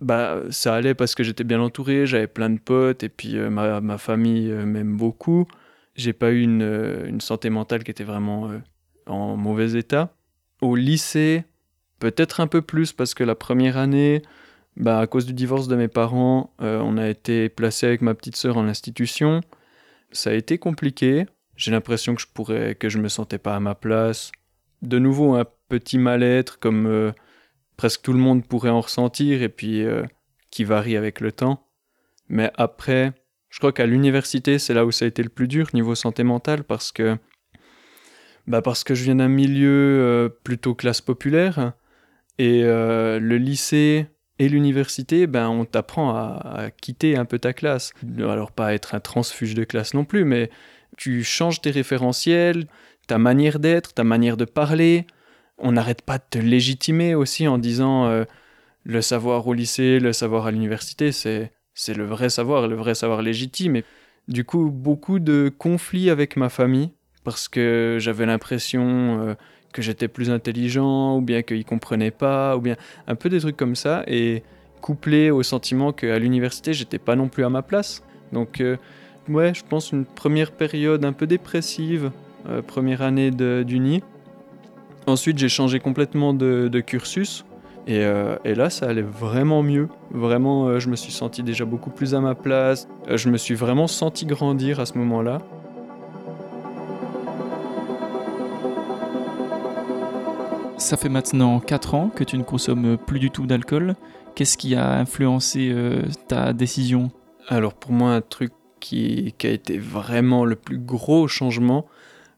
bah 0.00 0.42
ça 0.50 0.74
allait 0.74 0.94
parce 0.94 1.14
que 1.14 1.22
j'étais 1.22 1.44
bien 1.44 1.60
entouré, 1.60 2.06
j'avais 2.06 2.26
plein 2.26 2.50
de 2.50 2.58
potes 2.58 3.02
et 3.02 3.08
puis 3.08 3.36
euh, 3.36 3.50
ma, 3.50 3.80
ma, 3.80 3.98
famille 3.98 4.50
euh, 4.50 4.66
m'aime 4.66 4.96
beaucoup. 4.96 5.46
J'ai 5.94 6.12
pas 6.12 6.30
eu 6.30 6.42
une, 6.42 6.62
euh, 6.62 7.06
une, 7.06 7.20
santé 7.20 7.50
mentale 7.50 7.84
qui 7.84 7.90
était 7.90 8.04
vraiment 8.04 8.50
en 9.06 9.36
mauvais 9.36 9.78
état. 9.78 10.14
Au 10.60 10.76
lycée, 10.76 11.44
peut-être 11.98 12.40
un 12.40 12.46
peu 12.46 12.62
plus 12.62 12.92
parce 12.92 13.14
que 13.14 13.24
la 13.24 13.34
première 13.34 13.76
année, 13.76 14.22
bah, 14.76 14.98
à 14.98 15.06
cause 15.06 15.26
du 15.26 15.32
divorce 15.32 15.68
de 15.68 15.76
mes 15.76 15.88
parents, 15.88 16.54
on 16.58 16.98
a 16.98 17.08
été 17.08 17.48
placé 17.48 17.86
avec 17.86 18.02
ma 18.02 18.14
petite 18.14 18.36
sœur 18.36 18.56
en 18.56 18.68
institution. 18.68 19.40
Ça 20.12 20.30
a 20.30 20.34
été 20.34 20.58
compliqué. 20.58 21.26
J'ai 21.56 21.70
l'impression 21.70 22.14
que 22.14 22.20
je 22.20 22.26
pourrais, 22.32 22.74
que 22.74 22.88
je 22.88 22.98
me 22.98 23.08
sentais 23.08 23.38
pas 23.38 23.56
à 23.56 23.60
ma 23.60 23.74
place. 23.74 24.32
De 24.82 24.98
nouveau 24.98 25.34
un 25.34 25.46
petit 25.68 25.98
mal-être 25.98 26.58
comme 26.58 27.14
presque 27.76 28.02
tout 28.02 28.12
le 28.12 28.18
monde 28.18 28.44
pourrait 28.44 28.70
en 28.70 28.80
ressentir 28.80 29.42
et 29.42 29.48
puis 29.48 29.84
euh, 29.84 30.04
qui 30.50 30.64
varie 30.64 30.96
avec 30.96 31.20
le 31.20 31.32
temps. 31.32 31.68
Mais 32.28 32.50
après, 32.56 33.12
je 33.50 33.58
crois 33.58 33.72
qu'à 33.72 33.86
l'université, 33.86 34.58
c'est 34.58 34.74
là 34.74 34.84
où 34.84 34.90
ça 34.90 35.04
a 35.04 35.08
été 35.08 35.22
le 35.22 35.28
plus 35.28 35.48
dur 35.48 35.68
niveau 35.74 35.94
santé 35.94 36.24
mentale 36.24 36.64
parce 36.64 36.92
que 36.92 37.16
bah 38.46 38.62
parce 38.62 38.84
que 38.84 38.94
je 38.94 39.04
viens 39.04 39.16
d'un 39.16 39.28
milieu 39.28 39.70
euh, 39.70 40.28
plutôt 40.28 40.74
classe 40.74 41.00
populaire 41.00 41.72
et 42.38 42.62
euh, 42.64 43.18
le 43.18 43.38
lycée 43.38 44.06
et 44.38 44.48
l'université, 44.48 45.26
ben 45.26 45.48
on 45.48 45.64
t'apprend 45.64 46.14
à, 46.14 46.70
quitter 46.70 47.16
un 47.16 47.24
peu 47.24 47.38
ta 47.38 47.52
classe. 47.52 47.92
Alors 48.18 48.52
pas 48.52 48.74
être 48.74 48.94
un 48.94 49.00
transfuge 49.00 49.54
de 49.54 49.64
classe 49.64 49.94
non 49.94 50.04
plus, 50.04 50.24
mais 50.24 50.50
tu 50.96 51.24
changes 51.24 51.60
tes 51.62 51.70
référentiels, 51.70 52.66
ta 53.06 53.18
manière 53.18 53.58
d'être, 53.58 53.94
ta 53.94 54.04
manière 54.04 54.36
de 54.36 54.44
parler, 54.44 55.06
on 55.58 55.72
n'arrête 55.72 56.02
pas 56.02 56.18
de 56.18 56.24
te 56.28 56.38
légitimer 56.38 57.14
aussi 57.14 57.48
en 57.48 57.58
disant 57.58 58.06
euh, 58.06 58.24
le 58.84 59.00
savoir 59.00 59.46
au 59.46 59.54
lycée, 59.54 59.98
le 60.00 60.12
savoir 60.12 60.46
à 60.46 60.50
l'université, 60.50 61.12
c'est, 61.12 61.52
c'est 61.74 61.94
le 61.94 62.04
vrai 62.04 62.28
savoir, 62.28 62.68
le 62.68 62.76
vrai 62.76 62.94
savoir 62.94 63.22
légitime. 63.22 63.76
Et 63.76 63.84
du 64.28 64.44
coup, 64.44 64.70
beaucoup 64.70 65.18
de 65.18 65.50
conflits 65.56 66.10
avec 66.10 66.36
ma 66.36 66.50
famille 66.50 66.90
parce 67.26 67.48
que 67.48 67.96
j'avais 67.98 68.24
l'impression 68.24 68.84
euh, 69.20 69.34
que 69.72 69.82
j'étais 69.82 70.06
plus 70.06 70.30
intelligent 70.30 71.16
ou 71.16 71.20
bien 71.20 71.42
qu'ils 71.42 71.64
comprenaient 71.64 72.12
pas 72.12 72.56
ou 72.56 72.60
bien 72.60 72.76
un 73.08 73.16
peu 73.16 73.28
des 73.28 73.40
trucs 73.40 73.56
comme 73.56 73.74
ça 73.74 74.04
et 74.06 74.44
couplé 74.80 75.32
au 75.32 75.42
sentiment 75.42 75.92
qu'à 75.92 76.20
l'université, 76.20 76.72
j'étais 76.72 77.00
pas 77.00 77.16
non 77.16 77.26
plus 77.26 77.44
à 77.44 77.50
ma 77.50 77.62
place. 77.62 78.04
Donc, 78.32 78.60
euh, 78.60 78.76
ouais, 79.28 79.54
je 79.54 79.64
pense 79.68 79.90
une 79.90 80.04
première 80.04 80.52
période 80.52 81.04
un 81.04 81.12
peu 81.12 81.26
dépressive, 81.26 82.12
première 82.68 83.02
année 83.02 83.32
d'uni. 83.32 84.04
Ensuite, 85.08 85.36
j'ai 85.36 85.48
changé 85.48 85.80
complètement 85.80 86.32
de, 86.32 86.80
cursus. 86.80 87.44
Euh, 87.88 88.36
et, 88.44 88.54
là, 88.54 88.70
ça 88.70 88.86
allait 88.86 89.02
vraiment 89.02 89.62
mieux. 89.62 89.88
Vraiment, 90.10 90.66
euh, 90.66 90.78
je 90.80 90.88
me 90.88 90.96
suis 90.96 91.12
senti 91.12 91.42
déjà 91.42 91.64
beaucoup 91.64 91.90
plus 91.90 92.14
à 92.14 92.20
ma 92.20 92.34
place. 92.34 92.88
Euh, 93.08 93.16
je 93.16 93.28
me 93.28 93.36
suis 93.36 93.54
vraiment 93.54 93.86
senti 93.86 94.26
grandir 94.26 94.80
à 94.80 94.86
ce 94.86 94.98
moment-là. 94.98 95.38
Ça 100.86 100.96
fait 100.96 101.08
maintenant 101.08 101.58
4 101.58 101.94
ans 101.96 102.10
que 102.10 102.22
tu 102.22 102.38
ne 102.38 102.44
consommes 102.44 102.96
plus 102.96 103.18
du 103.18 103.32
tout 103.32 103.44
d'alcool. 103.44 103.96
Qu'est-ce 104.36 104.56
qui 104.56 104.76
a 104.76 104.92
influencé 104.92 105.74
ta 106.28 106.52
décision? 106.52 107.10
Alors 107.48 107.74
pour 107.74 107.90
moi, 107.90 108.12
un 108.12 108.20
truc 108.20 108.52
qui, 108.78 109.34
a 109.42 109.48
été 109.48 109.78
vraiment 109.78 110.44
le 110.44 110.54
plus 110.54 110.78
gros 110.78 111.26
changement, 111.26 111.86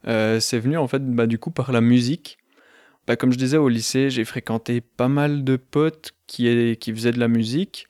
c'est 0.07 0.59
venu 0.61 0.79
en 0.79 0.89
fait 0.89 1.05
bah, 1.07 1.27
du 1.27 1.39
coup 1.39 1.51
par 1.51 1.73
la 1.73 1.83
musique. 1.83 2.39
Bah, 3.07 3.17
comme 3.17 3.33
je 3.33 3.37
disais 3.37 3.59
au 3.59 3.69
lycée, 3.69 4.09
j'ai 4.09 4.25
fréquenté 4.25 4.81
pas 4.81 5.09
mal 5.09 5.45
de 5.45 5.57
potes 5.57 6.15
qui, 6.27 6.75
qui 6.79 6.95
faisaient 6.95 7.13
de 7.13 7.21
la 7.21 7.29
musique. 7.29 7.87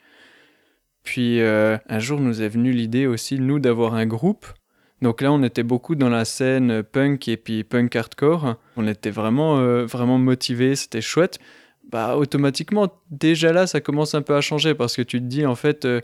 Puis 1.05 1.41
euh, 1.41 1.79
un 1.89 2.01
jour 2.01 2.19
nous 2.19 2.43
est 2.43 2.49
venue 2.49 2.73
l'idée 2.73 3.07
aussi, 3.07 3.39
nous, 3.39 3.61
d'avoir 3.61 3.95
un 3.95 4.07
groupe. 4.07 4.49
Donc 5.01 5.21
là, 5.21 5.33
on 5.33 5.43
était 5.43 5.63
beaucoup 5.63 5.95
dans 5.95 6.09
la 6.09 6.25
scène 6.25 6.83
punk 6.83 7.29
et 7.29 7.37
puis 7.37 7.63
punk 7.65 7.95
hardcore. 7.95 8.57
On 8.77 8.87
était 8.87 9.11
vraiment, 9.11 9.59
euh, 9.59 9.85
vraiment 9.85 10.19
motivés, 10.19 10.75
c'était 10.75 11.01
chouette. 11.01 11.39
Bah, 11.91 12.17
automatiquement, 12.17 12.89
déjà 13.11 13.53
là, 13.53 13.67
ça 13.67 13.81
commence 13.81 14.15
un 14.15 14.23
peu 14.23 14.35
à 14.35 14.41
changer 14.41 14.75
parce 14.75 14.97
que 14.97 15.03
tu 15.03 15.21
te 15.21 15.25
dis, 15.25 15.47
en 15.47 15.55
fait, 15.55 15.85
euh, 15.85 16.01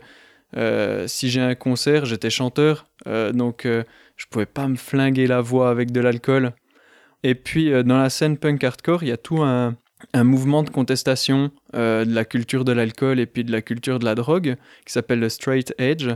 euh, 0.55 1.07
si 1.07 1.29
j'ai 1.29 1.41
un 1.41 1.55
concert, 1.55 2.05
j'étais 2.05 2.29
chanteur, 2.29 2.87
donc 3.33 3.65
je 3.65 4.25
pouvais 4.29 4.45
pas 4.45 4.67
me 4.67 4.77
flinguer 4.77 5.27
la 5.27 5.41
voix 5.41 5.69
avec 5.69 5.91
de 5.91 5.99
l'alcool. 5.99 6.53
Et 7.23 7.35
puis, 7.35 7.71
dans 7.83 7.97
la 7.97 8.09
scène 8.09 8.37
punk 8.37 8.63
hardcore, 8.63 9.03
il 9.03 9.09
y 9.09 9.11
a 9.11 9.17
tout 9.17 9.43
un, 9.43 9.75
un 10.13 10.23
mouvement 10.23 10.63
de 10.63 10.69
contestation 10.69 11.51
de 11.73 12.13
la 12.13 12.25
culture 12.25 12.63
de 12.63 12.71
l'alcool 12.71 13.19
et 13.19 13.25
puis 13.25 13.43
de 13.43 13.51
la 13.51 13.61
culture 13.61 13.99
de 13.99 14.05
la 14.05 14.15
drogue 14.15 14.55
qui 14.85 14.93
s'appelle 14.93 15.19
le 15.19 15.29
straight 15.29 15.73
edge 15.77 16.07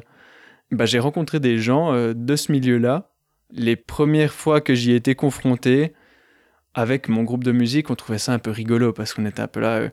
bah, 0.72 0.86
j'ai 0.86 1.00
rencontré 1.00 1.40
des 1.40 1.58
gens 1.58 1.94
euh, 1.94 2.14
de 2.14 2.36
ce 2.36 2.52
milieu-là. 2.52 3.12
Les 3.52 3.76
premières 3.76 4.34
fois 4.34 4.62
que 4.62 4.76
j'y 4.76 4.94
étais 4.94 5.16
confronté, 5.16 5.94
avec 6.76 7.10
mon 7.10 7.24
groupe 7.24 7.44
de 7.44 7.52
musique, 7.52 7.90
on 7.90 7.96
trouvait 7.96 8.20
ça 8.20 8.34
un 8.34 8.40
peu 8.40 8.52
rigolo 8.52 8.94
parce 8.94 9.14
qu'on 9.14 9.26
était 9.26 9.42
un 9.42 9.48
peu 9.48 9.60
là, 9.60 9.78
euh, 9.78 9.90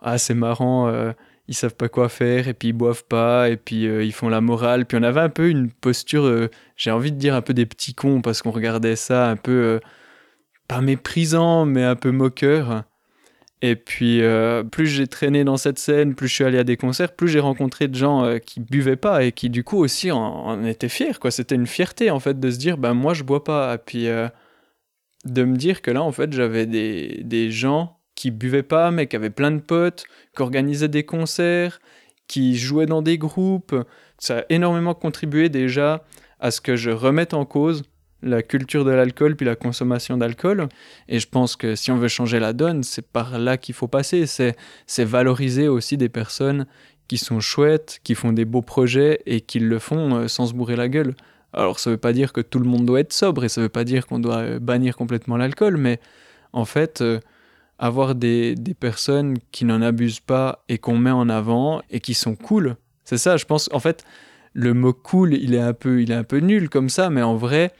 ah 0.00 0.18
c'est 0.18 0.34
marrant, 0.34 0.88
euh, 0.88 1.12
ils 1.48 1.54
savent 1.54 1.74
pas 1.74 1.88
quoi 1.88 2.08
faire 2.10 2.48
et 2.48 2.54
puis 2.54 2.68
ils 2.68 2.72
boivent 2.74 3.04
pas 3.04 3.48
et 3.48 3.56
puis 3.56 3.84
ils 3.84 4.12
font 4.12 4.28
la 4.28 4.40
morale. 4.40 4.86
Puis 4.86 4.98
on 4.98 5.02
avait 5.02 5.20
un 5.20 5.28
peu 5.30 5.48
une 5.48 5.72
posture, 5.72 6.48
j'ai 6.76 6.90
envie 6.90 7.12
de 7.12 7.16
dire 7.16 7.34
un 7.34 7.42
peu 7.42 7.54
des 7.54 7.66
petits 7.66 7.94
cons 7.94 8.20
parce 8.20 8.42
qu'on 8.42 8.50
regardait 8.50 8.96
ça 8.96 9.28
un 9.28 9.36
peu 9.36 9.80
pas 10.68 10.80
méprisant 10.80 11.64
mais 11.64 11.84
un 11.84 11.96
peu 11.96 12.10
moqueur. 12.10 12.84
Et 13.64 13.76
puis, 13.76 14.22
euh, 14.22 14.64
plus 14.64 14.88
j'ai 14.88 15.06
traîné 15.06 15.44
dans 15.44 15.56
cette 15.56 15.78
scène, 15.78 16.16
plus 16.16 16.26
je 16.26 16.34
suis 16.34 16.44
allé 16.44 16.58
à 16.58 16.64
des 16.64 16.76
concerts, 16.76 17.14
plus 17.14 17.28
j'ai 17.28 17.38
rencontré 17.38 17.86
de 17.86 17.94
gens 17.94 18.24
euh, 18.24 18.38
qui 18.38 18.58
buvaient 18.58 18.96
pas 18.96 19.22
et 19.22 19.30
qui, 19.30 19.50
du 19.50 19.62
coup, 19.62 19.78
aussi 19.78 20.10
en, 20.10 20.64
étaient 20.64 20.88
fiers. 20.88 21.12
C'était 21.30 21.54
une 21.54 21.68
fierté, 21.68 22.10
en 22.10 22.18
fait, 22.18 22.40
de 22.40 22.50
se 22.50 22.58
dire, 22.58 22.76
ben, 22.76 22.92
moi, 22.92 23.14
je 23.14 23.22
bois 23.22 23.44
pas. 23.44 23.74
Et 23.74 23.78
puis, 23.78 24.08
euh, 24.08 24.28
de 25.24 25.44
me 25.44 25.56
dire 25.56 25.80
que 25.80 25.92
là, 25.92 26.02
en 26.02 26.10
fait, 26.10 26.32
j'avais 26.32 26.66
des, 26.66 27.20
des 27.22 27.52
gens 27.52 28.00
qui 28.16 28.32
buvaient 28.32 28.64
pas, 28.64 28.90
mais 28.90 29.06
qui 29.06 29.14
avaient 29.14 29.30
plein 29.30 29.52
de 29.52 29.60
potes, 29.60 30.06
qui 30.34 30.42
organisaient 30.42 30.88
des 30.88 31.04
concerts, 31.04 31.78
qui 32.26 32.56
jouaient 32.56 32.86
dans 32.86 33.02
des 33.02 33.16
groupes. 33.16 33.76
Ça 34.18 34.38
a 34.40 34.44
énormément 34.48 34.94
contribué 34.94 35.48
déjà 35.48 36.04
à 36.40 36.50
ce 36.50 36.60
que 36.60 36.74
je 36.74 36.90
remette 36.90 37.32
en 37.32 37.44
cause 37.44 37.84
la 38.22 38.42
culture 38.42 38.84
de 38.84 38.90
l'alcool 38.90 39.36
puis 39.36 39.46
la 39.46 39.56
consommation 39.56 40.16
d'alcool. 40.16 40.68
Et 41.08 41.18
je 41.18 41.28
pense 41.28 41.56
que 41.56 41.74
si 41.74 41.90
on 41.90 41.96
veut 41.96 42.08
changer 42.08 42.38
la 42.38 42.52
donne, 42.52 42.82
c'est 42.82 43.06
par 43.06 43.38
là 43.38 43.56
qu'il 43.56 43.74
faut 43.74 43.88
passer. 43.88 44.26
C'est, 44.26 44.56
valoriser 45.04 45.68
aussi 45.68 45.96
des 45.96 46.08
personnes 46.08 46.66
qui 47.08 47.18
sont 47.18 47.40
chouettes, 47.40 48.00
qui 48.04 48.14
font 48.14 48.32
des 48.32 48.44
beaux 48.44 48.62
projets 48.62 49.20
et 49.26 49.40
qui 49.40 49.58
le 49.58 49.78
font 49.78 50.14
euh, 50.14 50.28
sans 50.28 50.46
se 50.46 50.54
bourrer 50.54 50.76
la 50.76 50.88
gueule. 50.88 51.14
Alors 51.52 51.78
ça 51.78 51.90
veut 51.90 51.98
pas 51.98 52.12
dire 52.12 52.32
que 52.32 52.40
tout 52.40 52.58
le 52.58 52.64
monde 52.64 52.86
doit 52.86 53.00
être 53.00 53.12
sobre 53.12 53.44
et 53.44 53.48
ça 53.48 53.60
veut 53.60 53.68
pas 53.68 53.84
dire 53.84 54.06
qu'on 54.06 54.18
doit 54.18 54.38
euh, 54.38 54.58
bannir 54.58 54.96
complètement 54.96 55.36
l'alcool, 55.36 55.76
mais 55.76 56.00
en 56.52 56.64
fait, 56.64 57.02
euh, 57.02 57.20
avoir 57.78 58.14
des, 58.14 58.54
des 58.54 58.74
personnes 58.74 59.36
qui 59.50 59.64
n'en 59.64 59.82
abusent 59.82 60.20
pas 60.20 60.64
et 60.68 60.78
qu'on 60.78 60.96
met 60.96 61.10
en 61.10 61.28
avant 61.28 61.82
et 61.90 62.00
qui 62.00 62.14
sont 62.14 62.36
cool, 62.36 62.76
c'est 63.04 63.18
ça, 63.18 63.36
je 63.36 63.44
pense. 63.44 63.68
En 63.72 63.80
fait, 63.80 64.04
le 64.52 64.74
mot 64.74 64.92
cool, 64.92 65.34
il 65.34 65.54
est 65.54 65.60
un 65.60 65.72
peu, 65.72 66.02
il 66.02 66.10
est 66.12 66.16
un 66.16 66.24
peu 66.24 66.38
nul 66.38 66.68
comme 66.68 66.88
ça, 66.88 67.10
mais 67.10 67.22
en 67.22 67.36
vrai, 67.36 67.72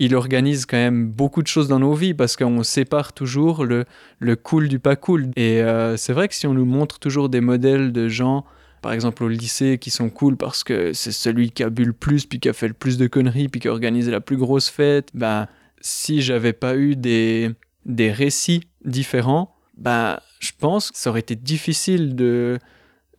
il 0.00 0.14
organise 0.14 0.64
quand 0.64 0.78
même 0.78 1.10
beaucoup 1.10 1.42
de 1.42 1.46
choses 1.46 1.68
dans 1.68 1.78
nos 1.78 1.92
vies 1.92 2.14
parce 2.14 2.34
qu'on 2.34 2.62
sépare 2.62 3.12
toujours 3.12 3.66
le, 3.66 3.84
le 4.18 4.34
cool 4.34 4.68
du 4.68 4.78
pas 4.78 4.96
cool. 4.96 5.30
Et 5.36 5.62
euh, 5.62 5.98
c'est 5.98 6.14
vrai 6.14 6.26
que 6.26 6.34
si 6.34 6.46
on 6.46 6.54
nous 6.54 6.64
montre 6.64 6.98
toujours 6.98 7.28
des 7.28 7.42
modèles 7.42 7.92
de 7.92 8.08
gens, 8.08 8.46
par 8.80 8.92
exemple 8.94 9.22
au 9.22 9.28
lycée, 9.28 9.76
qui 9.78 9.90
sont 9.90 10.08
cool 10.08 10.38
parce 10.38 10.64
que 10.64 10.94
c'est 10.94 11.12
celui 11.12 11.50
qui 11.50 11.62
a 11.62 11.68
bu 11.68 11.84
le 11.84 11.92
plus, 11.92 12.24
puis 12.24 12.40
qui 12.40 12.48
a 12.48 12.54
fait 12.54 12.68
le 12.68 12.74
plus 12.74 12.96
de 12.96 13.06
conneries, 13.06 13.48
puis 13.48 13.60
qui 13.60 13.68
a 13.68 13.72
organisé 13.72 14.10
la 14.10 14.22
plus 14.22 14.38
grosse 14.38 14.70
fête, 14.70 15.10
ben, 15.12 15.48
si 15.82 16.22
j'avais 16.22 16.54
pas 16.54 16.76
eu 16.76 16.96
des, 16.96 17.50
des 17.84 18.10
récits 18.10 18.62
différents, 18.86 19.54
ben, 19.76 20.18
je 20.38 20.52
pense 20.58 20.90
que 20.90 20.98
ça 20.98 21.10
aurait 21.10 21.20
été 21.20 21.36
difficile 21.36 22.16
de, 22.16 22.58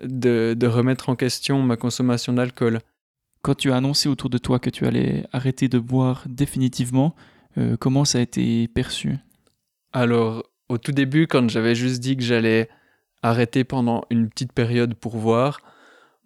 de, 0.03 0.55
de 0.57 0.67
remettre 0.67 1.09
en 1.09 1.15
question 1.15 1.61
ma 1.61 1.77
consommation 1.77 2.33
d'alcool. 2.33 2.79
Quand 3.41 3.55
tu 3.55 3.71
as 3.71 3.75
annoncé 3.75 4.07
autour 4.07 4.29
de 4.29 4.37
toi 4.37 4.59
que 4.59 4.69
tu 4.69 4.85
allais 4.85 5.25
arrêter 5.31 5.67
de 5.67 5.79
boire 5.79 6.23
définitivement, 6.27 7.15
euh, 7.57 7.75
comment 7.75 8.05
ça 8.05 8.19
a 8.19 8.21
été 8.21 8.67
perçu? 8.67 9.17
Alors, 9.93 10.43
au 10.69 10.77
tout 10.77 10.91
début, 10.91 11.25
quand 11.25 11.49
j'avais 11.49 11.73
juste 11.73 12.01
dit 12.01 12.15
que 12.15 12.23
j'allais 12.23 12.69
arrêter 13.23 13.63
pendant 13.63 14.03
une 14.11 14.29
petite 14.29 14.53
période 14.53 14.93
pour 14.93 15.17
voir, 15.17 15.61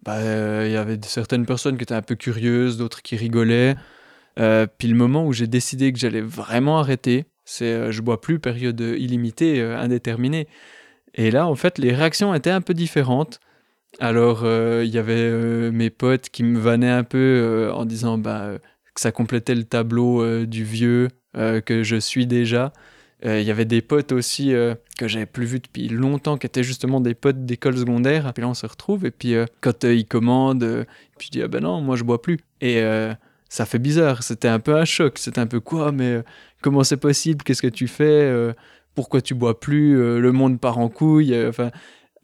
bah, 0.02 0.16
euh, 0.16 0.64
il 0.66 0.72
y 0.72 0.76
avait 0.76 0.98
certaines 1.02 1.46
personnes 1.46 1.78
qui 1.78 1.84
étaient 1.84 1.94
un 1.94 2.02
peu 2.02 2.16
curieuses, 2.16 2.76
d'autres 2.76 3.00
qui 3.00 3.16
rigolaient. 3.16 3.76
Euh, 4.38 4.66
puis 4.66 4.88
le 4.88 4.94
moment 4.94 5.26
où 5.26 5.32
j'ai 5.32 5.46
décidé 5.46 5.94
que 5.94 5.98
j'allais 5.98 6.20
vraiment 6.20 6.78
arrêter, 6.78 7.24
c'est 7.46 7.90
je 7.92 8.02
bois 8.02 8.20
plus 8.20 8.38
période 8.38 8.80
illimitée, 8.80 9.62
indéterminée. 9.62 10.48
Et 11.14 11.30
là, 11.30 11.46
en 11.46 11.54
fait, 11.54 11.78
les 11.78 11.94
réactions 11.94 12.34
étaient 12.34 12.50
un 12.50 12.60
peu 12.60 12.74
différentes. 12.74 13.40
Alors, 13.98 14.42
euh, 14.44 14.82
il 14.84 14.92
y 14.92 14.98
avait 14.98 15.14
euh, 15.16 15.70
mes 15.72 15.90
potes 15.90 16.28
qui 16.28 16.42
me 16.42 16.58
vannaient 16.58 16.90
un 16.90 17.04
peu 17.04 17.18
euh, 17.18 17.72
en 17.72 17.86
disant 17.86 18.18
bah, 18.18 18.58
que 18.94 19.00
ça 19.00 19.10
complétait 19.10 19.54
le 19.54 19.64
tableau 19.64 20.44
du 20.46 20.64
vieux 20.64 21.08
que 21.34 21.82
je 21.82 21.96
suis 21.96 22.26
déjà. 22.26 22.72
Il 23.22 23.42
y 23.42 23.50
avait 23.50 23.66
des 23.66 23.82
potes 23.82 24.10
aussi 24.12 24.54
que 24.98 25.06
j'avais 25.06 25.26
plus 25.26 25.44
vus 25.44 25.60
depuis 25.60 25.88
longtemps, 25.88 26.38
qui 26.38 26.46
étaient 26.46 26.62
justement 26.62 27.02
des 27.02 27.12
potes 27.12 27.44
d'école 27.44 27.76
secondaire. 27.76 28.32
Puis 28.32 28.40
là, 28.40 28.48
on 28.48 28.54
se 28.54 28.64
retrouve, 28.64 29.04
et 29.04 29.10
puis 29.10 29.34
quand 29.60 29.84
ils 29.84 30.06
commandent, 30.06 30.86
puis 31.18 31.26
je 31.26 31.30
dis 31.30 31.42
ah 31.42 31.48
ben 31.48 31.62
non, 31.62 31.82
moi 31.82 31.96
je 31.96 32.04
bois 32.04 32.22
plus. 32.22 32.38
Et 32.62 32.82
ça 33.50 33.66
fait 33.66 33.78
bizarre, 33.78 34.22
c'était 34.22 34.48
un 34.48 34.60
peu 34.60 34.76
un 34.76 34.86
choc, 34.86 35.18
c'était 35.18 35.40
un 35.40 35.46
peu 35.46 35.60
quoi, 35.60 35.92
mais 35.92 36.22
comment 36.62 36.82
c'est 36.82 36.96
possible? 36.96 37.44
Qu'est-ce 37.44 37.60
que 37.60 37.66
tu 37.66 37.86
fais 37.86 38.32
Pourquoi 38.94 39.20
tu 39.20 39.34
bois 39.34 39.60
plus 39.60 39.94
Le 40.18 40.32
monde 40.32 40.58
part 40.58 40.78
en 40.78 40.88
couille. 40.88 41.36
Enfin, 41.46 41.70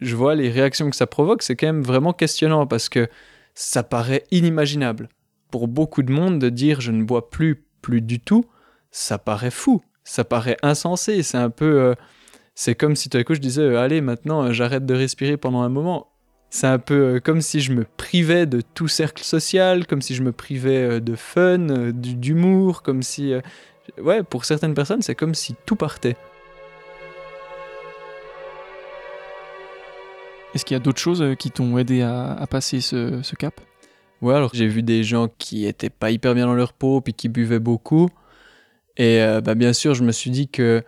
je 0.03 0.17
vois 0.17 0.35
les 0.35 0.51
réactions 0.51 0.91
que 0.91 0.97
ça 0.97 1.07
provoque, 1.07 1.43
c'est 1.43 1.57
quand 1.57 1.67
même 1.67 1.83
vraiment 1.83 2.13
questionnant 2.13 2.67
parce 2.67 2.89
que 2.89 3.09
ça 3.55 3.83
paraît 3.83 4.25
inimaginable. 4.31 5.09
Pour 5.51 5.69
beaucoup 5.69 6.03
de 6.03 6.13
monde, 6.13 6.39
de 6.39 6.49
dire 6.49 6.81
je 6.81 6.93
ne 6.93 7.05
bois 7.05 7.31
plus, 7.31 7.65
plus 7.83 8.01
du 8.01 8.21
tout, 8.21 8.45
ça 8.91 9.19
paraît 9.19 9.51
fou, 9.51 9.83
ça 10.05 10.25
paraît 10.25 10.57
insensé. 10.63 11.23
C'est 11.23 11.39
un 11.39 11.51
peu. 11.51 11.81
Euh, 11.81 11.95
c'est 12.55 12.75
comme 12.75 12.97
si 12.97 13.09
tout 13.09 13.19
à 13.19 13.25
coup 13.25 13.35
je 13.35 13.41
disais 13.41 13.63
euh, 13.63 13.81
allez, 13.81 14.01
maintenant 14.01 14.45
euh, 14.45 14.53
j'arrête 14.53 14.87
de 14.87 14.95
respirer 14.95 15.37
pendant 15.37 15.63
un 15.63 15.69
moment. 15.69 16.09
C'est 16.51 16.67
un 16.67 16.79
peu 16.79 17.19
comme 17.25 17.41
si 17.41 17.61
je 17.61 17.73
me 17.73 17.85
privais 17.97 18.45
de 18.45 18.61
tout 18.61 18.89
cercle 18.89 19.23
social, 19.23 19.87
comme 19.87 20.03
si 20.03 20.15
je 20.15 20.23
me 20.23 20.33
privais 20.33 21.01
de 21.01 21.17
fun, 21.17 21.93
d'humour, 21.93 22.83
comme 22.83 23.03
si. 23.03 23.33
Ouais, 23.99 24.23
pour 24.23 24.45
certaines 24.45 24.75
personnes, 24.75 25.01
c'est 25.01 25.15
comme 25.15 25.35
si 25.35 25.55
tout 25.65 25.77
partait. 25.77 26.15
Est-ce 30.55 30.65
qu'il 30.65 30.75
y 30.75 30.81
a 30.81 30.83
d'autres 30.83 31.01
choses 31.01 31.23
euh, 31.23 31.35
qui 31.35 31.51
t'ont 31.51 31.79
aidé 31.79 32.03
à, 32.03 32.47
passer 32.51 32.81
ce, 32.81 33.35
cap? 33.37 33.61
Ouais, 34.21 34.35
alors 34.35 34.51
j'ai 34.53 34.67
vu 34.67 34.83
des 34.83 35.03
gens 35.03 35.29
qui 35.39 35.67
étaient 35.67 35.91
pas 35.91 36.11
hyper 36.11 36.35
bien 36.35 36.47
dans 36.47 36.55
leur 36.55 36.73
peau, 36.75 37.01
puis 37.01 37.15
qui 37.15 37.29
buvaient 37.29 37.59
beaucoup. 37.59 38.09
Et 38.97 39.23
euh, 39.23 39.41
bah, 39.41 39.55
bien 39.55 39.73
sûr, 39.73 39.95
je 39.95 40.05
me 40.05 40.13
suis 40.13 40.31
dit 40.31 40.49
que, 40.49 40.85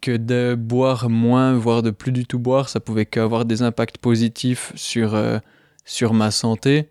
que 0.00 0.16
de 0.16 0.54
boire 0.58 1.10
moins, 1.10 1.52
voire 1.52 1.82
de 1.82 1.90
plus 1.90 2.12
du 2.12 2.26
tout 2.26 2.38
boire, 2.38 2.70
ça 2.70 2.80
pouvait 2.80 3.04
qu'avoir 3.06 3.44
des 3.44 3.62
impacts 3.62 3.98
positifs 3.98 4.72
sur, 4.74 5.14
euh, 5.14 5.38
sur 5.84 6.14
ma 6.14 6.30
santé. 6.30 6.88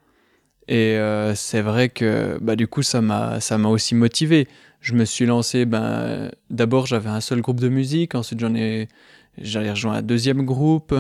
Et 0.68 0.98
c'est 1.36 1.62
vrai 1.62 1.90
que 1.90 2.40
bah, 2.42 2.56
du 2.56 2.68
coup, 2.68 2.82
ça 2.82 3.00
m'a 3.00 3.40
aussi 3.68 3.94
motivé. 3.94 4.48
Je 4.82 4.94
me 4.94 5.06
suis 5.06 5.28
lancé, 5.28 5.66
ben, 5.66 6.32
d'abord 6.50 6.88
j'avais 6.88 7.10
un 7.10 7.22
seul 7.22 7.42
groupe 7.42 7.60
de 7.60 7.70
musique, 7.70 8.16
ensuite 8.16 8.40
j'en 8.40 8.56
ai, 8.56 8.88
j'allais 9.38 9.70
rejoindre 9.70 9.98
un 9.98 10.02
deuxième 10.02 10.44
groupe, 10.44 10.96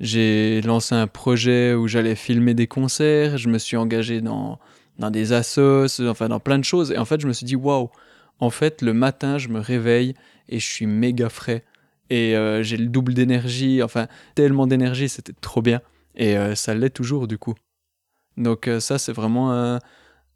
j'ai 0.00 0.60
lancé 0.62 0.94
un 0.94 1.06
projet 1.06 1.74
où 1.74 1.88
j'allais 1.88 2.14
filmer 2.14 2.54
des 2.54 2.66
concerts, 2.66 3.38
je 3.38 3.48
me 3.48 3.58
suis 3.58 3.76
engagé 3.76 4.20
dans, 4.20 4.58
dans 4.98 5.10
des 5.10 5.32
assos, 5.32 6.00
enfin 6.02 6.28
dans 6.28 6.40
plein 6.40 6.58
de 6.58 6.64
choses. 6.64 6.92
Et 6.92 6.98
en 6.98 7.04
fait, 7.04 7.20
je 7.20 7.26
me 7.26 7.32
suis 7.32 7.46
dit, 7.46 7.56
waouh, 7.56 7.90
en 8.38 8.50
fait, 8.50 8.82
le 8.82 8.92
matin, 8.92 9.38
je 9.38 9.48
me 9.48 9.60
réveille 9.60 10.14
et 10.48 10.58
je 10.58 10.66
suis 10.66 10.86
méga 10.86 11.28
frais. 11.28 11.64
Et 12.10 12.36
euh, 12.36 12.62
j'ai 12.62 12.76
le 12.76 12.86
double 12.86 13.14
d'énergie, 13.14 13.82
enfin, 13.82 14.06
tellement 14.34 14.66
d'énergie, 14.66 15.08
c'était 15.08 15.32
trop 15.40 15.62
bien. 15.62 15.80
Et 16.14 16.36
euh, 16.36 16.54
ça 16.54 16.74
l'est 16.74 16.90
toujours, 16.90 17.26
du 17.26 17.38
coup. 17.38 17.54
Donc, 18.36 18.68
euh, 18.68 18.80
ça, 18.80 18.98
c'est 18.98 19.12
vraiment 19.12 19.52
un, 19.52 19.80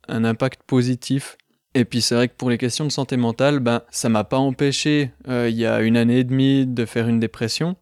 un, 0.08 0.24
impact 0.24 0.62
positif. 0.66 1.36
Et 1.74 1.84
puis, 1.84 2.00
c'est 2.00 2.14
vrai 2.14 2.28
que 2.28 2.34
pour 2.34 2.50
les 2.50 2.58
questions 2.58 2.84
de 2.84 2.90
santé 2.90 3.16
mentale, 3.16 3.60
ben, 3.60 3.82
ça 3.90 4.08
m'a 4.08 4.24
pas 4.24 4.38
empêché, 4.38 5.12
il 5.28 5.54
y 5.54 5.66
a 5.66 5.80
une 5.82 5.96
année 5.96 6.18
et 6.18 6.24
demie, 6.24 6.66
de 6.66 6.84
faire 6.84 7.06
une 7.06 7.20
dépression. 7.20 7.76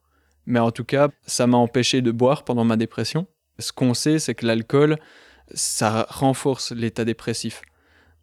Mais 0.49 0.61
en 0.61 0.71
tout 0.71 0.85
cas, 0.85 1.11
ça 1.27 1.47
m'a 1.47 1.59
empêché 1.59 2.01
de 2.01 2.11
boire 2.11 2.43
pendant 2.43 2.65
ma 2.65 2.79
dépression. 2.79 3.27
Ce 3.59 3.71
qu'on 3.71 3.93
sait, 3.93 4.19
c'est 4.19 4.35
que 4.35 4.47
l'alcool, 4.47 4.97
ça 5.53 6.07
renforce 6.09 6.73
l'état 6.73 7.05
dépressif. 7.05 7.61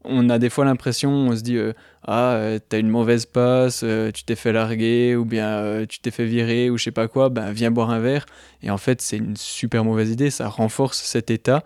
On 0.03 0.31
a 0.31 0.39
des 0.39 0.49
fois 0.49 0.65
l'impression, 0.65 1.11
on 1.11 1.35
se 1.35 1.43
dit 1.43 1.57
euh, 1.57 1.73
Ah, 2.01 2.33
euh, 2.33 2.59
t'as 2.67 2.79
une 2.79 2.89
mauvaise 2.89 3.27
passe, 3.27 3.81
euh, 3.83 4.09
tu 4.11 4.23
t'es 4.23 4.35
fait 4.35 4.51
larguer, 4.51 5.15
ou 5.15 5.23
bien 5.23 5.85
tu 5.87 5.99
t'es 5.99 6.09
fait 6.09 6.25
virer, 6.25 6.71
ou 6.71 6.79
je 6.79 6.85
sais 6.85 6.91
pas 6.91 7.07
quoi, 7.07 7.29
ben 7.29 7.51
viens 7.51 7.69
boire 7.69 7.91
un 7.91 7.99
verre. 7.99 8.25
Et 8.63 8.71
en 8.71 8.77
fait, 8.77 9.01
c'est 9.01 9.17
une 9.17 9.37
super 9.37 9.85
mauvaise 9.85 10.09
idée, 10.09 10.31
ça 10.31 10.49
renforce 10.49 11.03
cet 11.03 11.29
état. 11.29 11.63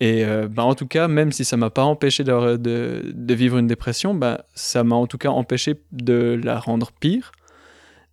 Et 0.00 0.24
bah, 0.50 0.64
en 0.64 0.74
tout 0.74 0.86
cas, 0.86 1.06
même 1.08 1.32
si 1.32 1.44
ça 1.44 1.56
m'a 1.56 1.70
pas 1.70 1.84
empêché 1.84 2.24
de, 2.24 3.34
vivre 3.34 3.58
une 3.58 3.66
dépression, 3.68 4.14
bah, 4.14 4.44
ça 4.54 4.84
m'a 4.84 4.96
en 4.96 5.06
tout 5.06 5.18
cas 5.18 5.30
empêché 5.30 5.74
de 5.92 6.40
la 6.42 6.58
rendre 6.58 6.90
pire. 6.92 7.32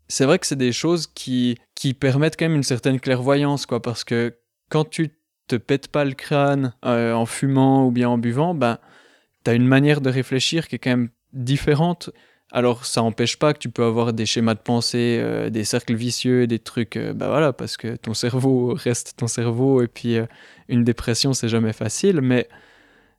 C'est 0.07 0.25
vrai 0.25 0.39
que 0.39 0.45
c'est 0.45 0.55
des 0.55 0.71
choses 0.71 1.07
qui, 1.07 1.57
qui 1.73 1.93
permettent 1.93 2.37
quand 2.37 2.45
même 2.45 2.55
une 2.55 2.63
certaine 2.63 2.99
clairvoyance, 2.99 3.65
quoi, 3.65 3.81
parce 3.81 4.03
que 4.03 4.35
quand 4.69 4.89
tu 4.89 5.11
te 5.47 5.55
pètes 5.55 5.87
pas 5.87 6.05
le 6.05 6.13
crâne 6.13 6.73
en 6.81 7.25
fumant 7.25 7.85
ou 7.85 7.91
bien 7.91 8.09
en 8.09 8.17
buvant, 8.17 8.53
bah, 8.53 8.81
tu 9.43 9.51
as 9.51 9.53
une 9.53 9.67
manière 9.67 10.01
de 10.01 10.09
réfléchir 10.09 10.67
qui 10.67 10.75
est 10.75 10.79
quand 10.79 10.89
même 10.91 11.09
différente. 11.33 12.09
Alors 12.51 12.85
ça 12.85 13.01
n'empêche 13.01 13.37
pas 13.37 13.53
que 13.53 13.59
tu 13.59 13.69
peux 13.69 13.83
avoir 13.83 14.13
des 14.13 14.25
schémas 14.25 14.53
de 14.53 14.59
pensée, 14.59 15.17
euh, 15.19 15.49
des 15.49 15.63
cercles 15.63 15.95
vicieux, 15.95 16.47
des 16.47 16.59
trucs, 16.59 16.95
euh, 16.95 17.13
bah 17.13 17.27
voilà, 17.27 17.53
parce 17.53 17.75
que 17.75 17.95
ton 17.95 18.13
cerveau 18.13 18.73
reste 18.75 19.15
ton 19.17 19.27
cerveau 19.27 19.81
et 19.81 19.87
puis 19.87 20.17
euh, 20.17 20.25
une 20.69 20.83
dépression 20.83 21.33
c'est 21.33 21.49
jamais 21.49 21.73
facile, 21.73 22.21
mais 22.21 22.47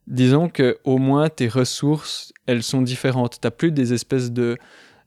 disons 0.07 0.49
que 0.49 0.79
au 0.85 0.97
moins 0.97 1.29
tes 1.29 1.49
ressources 1.49 2.33
elles 2.45 2.63
sont 2.63 2.81
différentes. 2.81 3.39
T'as 3.41 3.51
plus 3.51 3.71
des 3.71 3.93
espèces 3.93 4.31
de 4.31 4.57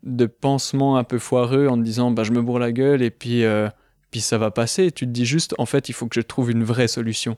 de 0.02 0.26
pansements 0.26 0.96
un 0.96 1.04
peu 1.04 1.18
foireux 1.18 1.68
en 1.68 1.76
te 1.76 1.82
disant 1.82 2.10
bah 2.10 2.22
je 2.24 2.32
me 2.32 2.42
bourre 2.42 2.58
la 2.58 2.72
gueule 2.72 3.02
et 3.02 3.10
puis 3.10 3.44
puis 4.10 4.20
ça 4.20 4.38
va 4.38 4.50
passer. 4.50 4.90
Tu 4.90 5.06
te 5.06 5.10
dis 5.10 5.26
juste 5.26 5.54
en 5.58 5.66
fait 5.66 5.88
il 5.88 5.92
faut 5.92 6.06
que 6.06 6.14
je 6.14 6.20
trouve 6.20 6.50
une 6.50 6.64
vraie 6.64 6.88
solution. 6.88 7.36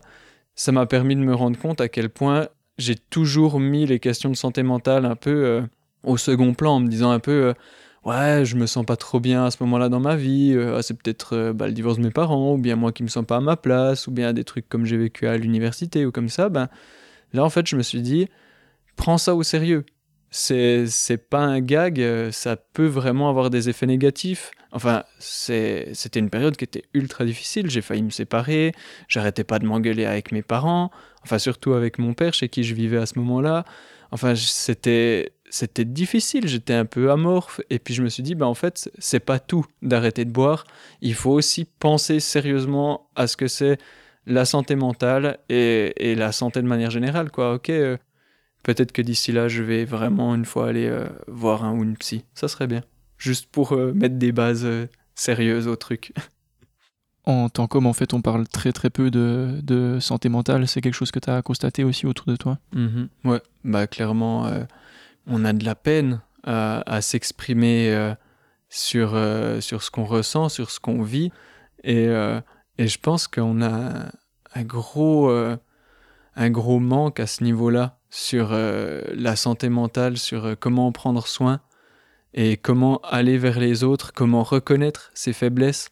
Ça 0.55 0.73
m'a 0.73 0.87
permis 0.87 1.17
de 1.17 1.21
me 1.21 1.35
rendre 1.35 1.59
compte 1.59 1.81
à 1.81 1.89
quel 1.89 2.11
point 2.11 2.49
j'ai 2.79 2.97
toujours 2.97 3.61
mis 3.61 3.87
les 3.87 3.99
questions 3.99 4.31
de 4.31 4.37
santé 4.37 4.63
mentale 4.63 5.05
un 5.05 5.17
peu 5.17 5.45
euh, 5.45 5.63
au 6.05 6.17
second 6.17 6.55
plan 6.55 6.77
en 6.77 6.81
me 6.81 6.89
disant 6.89 7.11
un 7.11 7.21
peu 7.21 7.31
euh, 7.31 7.55
ouais 8.05 8.45
je 8.45 8.57
me 8.57 8.67
sens 8.67 8.85
pas 8.85 8.97
trop 8.97 9.21
bien 9.21 9.45
à 9.45 9.51
ce 9.51 9.59
moment-là 9.61 9.89
dans 9.89 10.01
ma 10.01 10.17
vie 10.17 10.53
euh, 10.55 10.79
ah, 10.79 10.83
c'est 10.83 10.95
peut-être 10.95 11.53
bah, 11.53 11.67
le 11.67 11.73
divorce 11.73 11.99
de 11.99 12.03
mes 12.03 12.11
parents 12.11 12.55
ou 12.55 12.59
bien 12.59 12.77
moi 12.77 12.93
qui 12.93 13.03
me 13.03 13.09
sens 13.09 13.25
pas 13.25 13.37
à 13.37 13.41
ma 13.41 13.57
place 13.57 14.07
ou 14.07 14.11
bien 14.11 14.33
des 14.33 14.45
trucs 14.45 14.69
comme 14.69 14.87
j'ai 14.87 14.97
vécu 14.97 15.27
à 15.27 15.37
l'université 15.37 16.07
ou 16.07 16.13
comme 16.13 16.29
ça 16.29 16.49
ben 16.49 16.69
là 17.33 17.45
en 17.45 17.51
fait 17.51 17.67
je 17.67 17.77
me 17.77 17.83
suis 17.83 18.03
dit 18.03 18.29
prends 18.97 19.19
ça 19.19 19.35
au 19.35 19.43
sérieux 19.43 19.85
c'est 20.33 20.87
c'est 20.89 21.19
pas 21.19 21.43
un 21.43 21.61
gag 21.61 22.03
ça 22.33 22.57
peut 22.57 22.87
vraiment 22.87 23.29
avoir 23.29 23.51
des 23.51 23.69
effets 23.69 23.87
négatifs. 23.87 24.51
Enfin 24.73 25.05
c'était 25.21 26.19
une 26.19 26.31
période 26.31 26.57
qui 26.57 26.65
était 26.65 26.85
ultra 26.95 27.25
difficile. 27.25 27.71
J'ai 27.71 27.83
failli 27.83 28.03
me 28.03 28.11
séparer 28.11 28.73
j'arrêtais 29.07 29.45
pas 29.45 29.61
de 29.61 29.67
m'engueuler 29.67 30.07
avec 30.07 30.33
mes 30.33 30.43
parents 30.43 30.91
Enfin, 31.25 31.39
surtout 31.39 31.75
avec 31.75 31.99
mon 31.99 32.15
père 32.15 32.35
chez 32.35 32.49
qui 32.49 32.65
je 32.65 32.75
vivais 32.75 32.99
à 32.99 33.07
ce 33.07 33.19
moment-là. 33.19 33.65
Enfin, 34.11 34.35
c'était 34.35 35.33
c'était 35.51 35.85
difficile, 35.85 36.49
j'étais 36.49 36.75
un 36.75 36.87
peu 36.87 37.11
amorphe. 37.11 37.61
Et 37.71 37.79
puis 37.79 37.95
je 37.95 38.03
me 38.03 38.09
suis 38.09 38.23
dit 38.23 38.35
bah 38.35 38.47
en 38.47 38.55
fait, 38.55 38.91
c'est 38.99 39.21
pas 39.21 39.39
tout 39.39 39.67
d'arrêter 39.83 40.25
de 40.25 40.31
boire, 40.31 40.65
il 41.01 41.15
faut 41.15 41.31
aussi 41.31 41.65
penser 41.65 42.21
sérieusement 42.21 43.09
à 43.17 43.27
ce 43.27 43.37
que 43.37 43.49
c'est 43.49 43.79
la 44.27 44.45
santé 44.45 44.77
mentale 44.77 45.39
et, 45.49 45.93
et, 45.97 46.15
la 46.15 46.31
santé 46.33 46.63
de 46.63 46.67
manière 46.67 46.91
générale 46.91 47.31
quoi. 47.31 47.55
OK, 47.55 47.71
euh, 47.71 47.97
peut-être 48.63 48.93
que 48.93 49.03
d'ici 49.03 49.33
là, 49.33 49.49
je 49.49 49.63
vais 49.63 49.85
vraiment 49.85 50.35
une 50.35 50.45
fois 50.45 50.69
aller 50.69 50.87
euh, 50.87 51.09
voir 51.29 51.65
un 51.65 51.73
ou 51.73 51.83
une 51.83 51.97
psy. 51.97 52.25
Ça 52.35 52.49
serait 52.49 52.67
bien. 52.67 52.83
Juste 53.19 53.47
pour 53.51 53.73
euh, 53.73 53.93
mettre 53.93 54.17
des 54.17 54.33
bases 54.33 54.67
sérieuses 55.15 55.69
au 55.69 55.77
truc. 55.77 56.13
en 57.25 57.49
tant 57.49 57.67
qu'homme, 57.67 57.87
en 57.87 57.93
fait, 57.93 58.15
on 58.15 58.21
parle 58.21 58.49
très 58.49 58.73
très 58.73 58.91
peu 58.91 59.11
de, 59.11 59.99
santé 60.01 60.29
mentale. 60.29 60.67
C'est 60.67 60.81
quelque 60.81 60.95
chose 60.95 61.11
que 61.11 61.19
tu 61.19 61.31
as 61.31 61.43
constaté 61.43 61.85
aussi 61.85 62.07
autour 62.07 62.27
de 62.27 62.37
toi? 62.37 62.59
Mm-hmm. 62.75 63.09
Ouais, 63.25 63.43
bah 63.65 63.87
clairement, 63.87 64.47
euh, 64.47 64.65
on 65.27 65.45
a 65.45 65.53
de 65.53 65.65
la 65.65 65.75
peine 65.75 66.21
à, 66.45 67.01
s'exprimer 67.01 67.93
euh, 67.93 68.15
sur, 68.69 69.13
euh, 69.15 69.61
sur 69.61 69.83
ce 69.83 69.91
qu'on 69.91 70.05
ressent, 70.05 70.49
sur 70.49 70.71
ce 70.71 70.81
qu'on 70.81 71.03
vit. 71.03 71.31
Et, 71.85 72.07
et, 72.79 72.87
je 72.87 72.99
pense 72.99 73.27
qu'on 73.27 73.61
a 73.61 74.13
un 74.55 74.63
gros, 74.63 75.29
un 76.37 76.51
gros 76.51 76.79
manque 76.79 77.19
à 77.19 77.27
ce 77.27 77.43
niveau-là 77.43 77.99
sur 78.15 78.53
la 78.53 79.37
santé 79.37 79.71
mentale, 79.71 80.19
sur 80.19 80.55
comment 80.61 80.93
prendre 80.93 81.27
soin 81.27 81.61
et 82.35 82.59
comment 82.59 83.01
aller 83.05 83.39
vers 83.39 83.59
les 83.59 83.85
autres, 83.85 84.13
comment 84.13 84.43
reconnaître 84.43 85.11
ses 85.15 85.33
faiblesses 85.33 85.89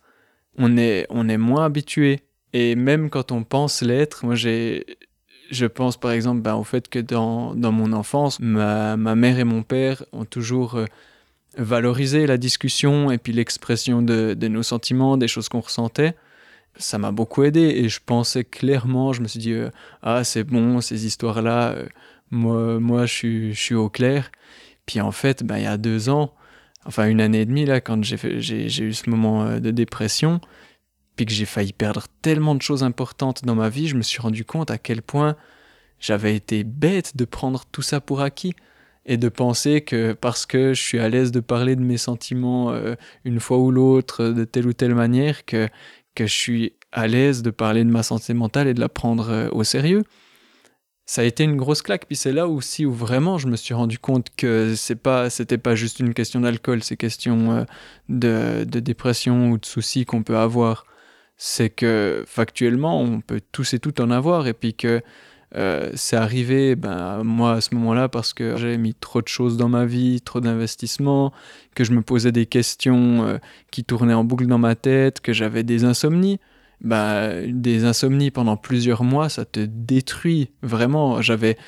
on 0.59 0.76
est, 0.76 1.06
on 1.11 1.28
est 1.28 1.38
moins 1.38 1.64
habitué. 1.64 2.20
Et 2.52 2.74
même 2.74 3.11
quand 3.11 3.33
on 3.33 3.44
pense 3.44 3.83
l'être, 3.83 4.24
moi 4.24 4.35
j'ai, 4.35 4.85
je 5.50 5.66
pense 5.66 5.96
par 5.96 6.12
exemple 6.12 6.40
ben, 6.40 6.54
au 6.54 6.64
fait 6.64 6.88
que 6.88 6.98
dans, 6.98 7.54
dans 7.54 7.72
mon 7.72 7.92
enfance, 7.92 8.40
ma, 8.40 8.96
ma, 8.96 9.14
mère 9.14 9.38
et 9.38 9.44
mon 9.44 9.62
père 9.62 10.04
ont 10.12 10.24
toujours 10.24 10.76
euh, 10.76 10.85
valorisé 11.56 12.26
la 12.26 12.38
discussion 12.38 13.11
et 13.11 13.18
puis 13.18 13.33
l'expression 13.33 14.02
de, 14.02 14.35
de, 14.35 14.48
nos 14.48 14.62
sentiments, 14.62 15.16
des 15.16 15.28
choses 15.28 15.48
qu'on 15.48 15.61
ressentait. 15.61 16.14
Ça 16.76 16.98
m'a 16.98 17.12
beaucoup 17.12 17.42
aidé 17.42 17.61
et 17.61 17.88
je 17.88 18.00
pensais 18.04 18.44
clairement, 18.44 19.12
je 19.12 19.20
me 19.20 19.28
suis 19.28 19.40
dit, 19.40 19.52
euh, 19.52 19.70
ah 20.02 20.24
c'est 20.24 20.44
bon, 20.44 20.80
ces 20.80 21.04
histoires-là, 21.04 21.72
euh, 21.72 21.87
moi, 22.30 22.78
moi 22.80 23.06
je, 23.06 23.12
suis, 23.12 23.54
je 23.54 23.61
suis 23.61 23.74
au 23.74 23.88
clair. 23.88 24.30
Puis 24.87 25.00
en 25.00 25.12
fait, 25.12 25.42
ben, 25.42 25.59
il 25.59 25.64
y 25.64 25.66
a 25.66 25.76
deux 25.76 26.09
ans, 26.09 26.35
enfin 26.87 27.09
une 27.09 27.20
année 27.20 27.42
et 27.42 27.46
demie 27.46 27.66
là, 27.66 27.80
quand 27.80 28.02
j'ai 28.02 28.83
eu 28.83 28.92
ce 28.92 29.11
moment 29.11 29.44
euh, 29.44 29.59
de 29.59 29.70
dépression, 29.70 30.40
puis 31.16 31.26
que 31.26 31.33
j'ai 31.33 31.44
failli 31.44 31.72
perdre 31.72 32.06
tellement 32.22 32.54
de 32.54 32.62
choses 32.62 32.83
importantes 32.83 33.44
dans 33.44 33.54
ma 33.54 33.68
vie, 33.68 33.88
je 33.88 33.96
me 33.96 34.02
suis 34.02 34.20
rendu 34.20 34.44
compte 34.44 34.70
à 34.70 34.78
quel 34.78 35.02
point 35.02 35.37
j'avais 35.98 36.35
été 36.35 36.64
bête 36.64 37.16
de 37.16 37.26
prendre 37.26 37.64
tout 37.70 37.83
ça 37.83 38.00
pour 38.00 38.22
acquis 38.22 38.54
et 39.04 39.18
de 39.18 39.28
penser 39.28 39.83
que 39.83 40.12
parce 40.12 40.46
que 40.46 40.72
je 40.72 40.80
suis 40.80 40.98
à 40.98 41.09
l'aise 41.09 41.30
de 41.30 41.40
parler 41.40 41.76
de 41.76 41.83
mes 41.83 41.96
sentiments 41.96 42.72
une 43.24 43.40
fois 43.40 43.59
ou 43.59 43.70
l'autre 43.70 44.24
de 44.28 44.44
telle 44.44 44.66
ou 44.66 44.72
telle 44.72 44.94
manière 44.94 45.44
que, 45.44 45.68
que 46.14 46.26
je 46.26 46.34
suis 46.34 46.72
à 46.92 47.06
l'aise 47.06 47.42
de 47.42 47.50
parler 47.50 47.84
de 47.84 47.90
ma 47.90 48.02
santé 48.02 48.34
mentale 48.34 48.68
et 48.68 48.74
de 48.74 48.80
la 48.80 48.88
prendre 48.88 49.30
euh, 49.30 49.48
au 49.52 49.64
sérieux 49.64 50.02
ça 51.10 51.22
a 51.22 51.24
été 51.24 51.42
une 51.42 51.56
grosse 51.56 51.82
claque. 51.82 52.06
Puis 52.06 52.14
c'est 52.14 52.30
là 52.30 52.46
aussi 52.46 52.86
où 52.86 52.92
vraiment 52.92 53.36
je 53.36 53.48
me 53.48 53.56
suis 53.56 53.74
rendu 53.74 53.98
compte 53.98 54.28
que 54.36 54.76
c'est 54.76 54.94
pas, 54.94 55.28
c'était 55.28 55.58
pas 55.58 55.74
juste 55.74 55.98
une 55.98 56.14
question 56.14 56.40
d'alcool, 56.40 56.84
c'est 56.84 56.96
question 56.96 57.50
euh, 57.50 57.64
de, 58.08 58.62
de, 58.62 58.78
dépression 58.78 59.50
ou 59.50 59.58
de 59.58 59.66
soucis 59.66 60.04
qu'on 60.04 60.22
peut 60.22 60.36
avoir. 60.36 60.86
C'est 61.36 61.68
que 61.68 62.22
factuellement, 62.28 63.00
on 63.02 63.20
peut 63.22 63.40
tous 63.50 63.74
et 63.74 63.80
toutes 63.80 63.98
en 63.98 64.12
avoir. 64.12 64.46
Et 64.46 64.52
puis 64.52 64.74
que 64.74 65.02
euh, 65.56 65.90
c'est 65.94 66.16
arrivé, 66.16 66.76
ben, 66.76 67.24
moi 67.24 67.54
à 67.54 67.60
ce 67.60 67.74
moment-là, 67.74 68.08
parce 68.08 68.32
que 68.32 68.56
j'avais 68.56 68.78
mis 68.78 68.94
trop 68.94 69.20
de 69.20 69.28
choses 69.28 69.56
dans 69.56 69.68
ma 69.68 69.84
vie, 69.84 70.20
trop 70.20 70.40
d'investissements, 70.40 71.32
que 71.74 71.84
je 71.84 71.92
me 71.92 72.02
posais 72.02 72.32
des 72.32 72.46
questions 72.46 73.24
euh, 73.24 73.38
qui 73.70 73.84
tournaient 73.84 74.14
en 74.14 74.24
boucle 74.24 74.46
dans 74.46 74.58
ma 74.58 74.76
tête, 74.76 75.20
que 75.20 75.32
j'avais 75.32 75.62
des 75.62 75.84
insomnies 75.84 76.38
bah, 76.82 77.42
des 77.46 77.84
insomnies 77.84 78.30
pendant 78.30 78.56
plusieurs 78.56 79.04
mois, 79.04 79.28
ça 79.28 79.44
te 79.44 79.60
détruit 79.60 80.50
vraiment. 80.62 81.20
J'avais, 81.20 81.58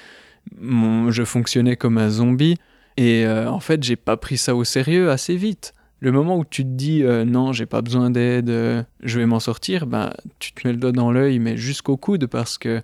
je 0.59 1.25
fonctionnais 1.25 1.77
comme 1.77 1.99
un 1.99 2.09
zombie 2.09 2.57
et 2.97 3.27
euh, 3.27 3.51
en 3.51 3.61
fait, 3.61 3.83
j'ai 3.83 3.97
pas 3.97 4.17
pris 4.17 4.39
ça 4.39 4.55
au 4.55 4.65
sérieux 4.65 5.11
assez 5.11 5.37
vite. 5.37 5.75
Le 6.01 6.13
moment 6.13 6.39
où 6.39 6.45
tu 6.45 6.65
te 6.65 6.69
dis 6.71 7.03
euh, 7.05 7.25
non, 7.25 7.53
j'ai 7.53 7.67
pas 7.67 7.83
besoin 7.83 8.11
d'aide, 8.11 8.49
je 9.03 9.19
vais 9.19 9.27
m'en 9.27 9.39
sortir, 9.39 9.87
bah, 9.87 10.15
tu 10.39 10.53
te 10.53 10.67
mets 10.67 10.73
le 10.73 10.79
doigt 10.79 10.93
dans 10.93 11.13
l'œil, 11.13 11.39
mais 11.39 11.57
jusqu'au 11.57 11.97
coude 11.97 12.27
parce 12.27 12.57
que 12.57 12.83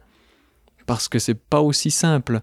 parce 0.88 1.08
que 1.08 1.18
c'est 1.18 1.38
pas 1.38 1.60
aussi 1.60 1.90
simple. 1.90 2.40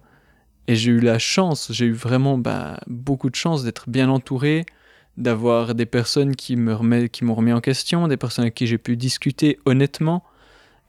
Et 0.67 0.75
j'ai 0.75 0.91
eu 0.91 0.99
la 0.99 1.17
chance, 1.17 1.71
j'ai 1.71 1.87
eu 1.87 1.93
vraiment 1.93 2.37
bah, 2.37 2.79
beaucoup 2.85 3.31
de 3.31 3.35
chance 3.35 3.63
d'être 3.63 3.89
bien 3.89 4.07
entouré, 4.07 4.67
d'avoir 5.17 5.73
des 5.73 5.87
personnes 5.87 6.35
qui 6.35 6.55
me 6.55 7.07
qui 7.07 7.25
m'ont 7.25 7.33
remis 7.33 7.53
en 7.53 7.59
question, 7.59 8.07
des 8.07 8.17
personnes 8.17 8.43
avec 8.43 8.53
qui 8.53 8.67
j'ai 8.67 8.77
pu 8.77 8.97
discuter 8.97 9.57
honnêtement, 9.65 10.23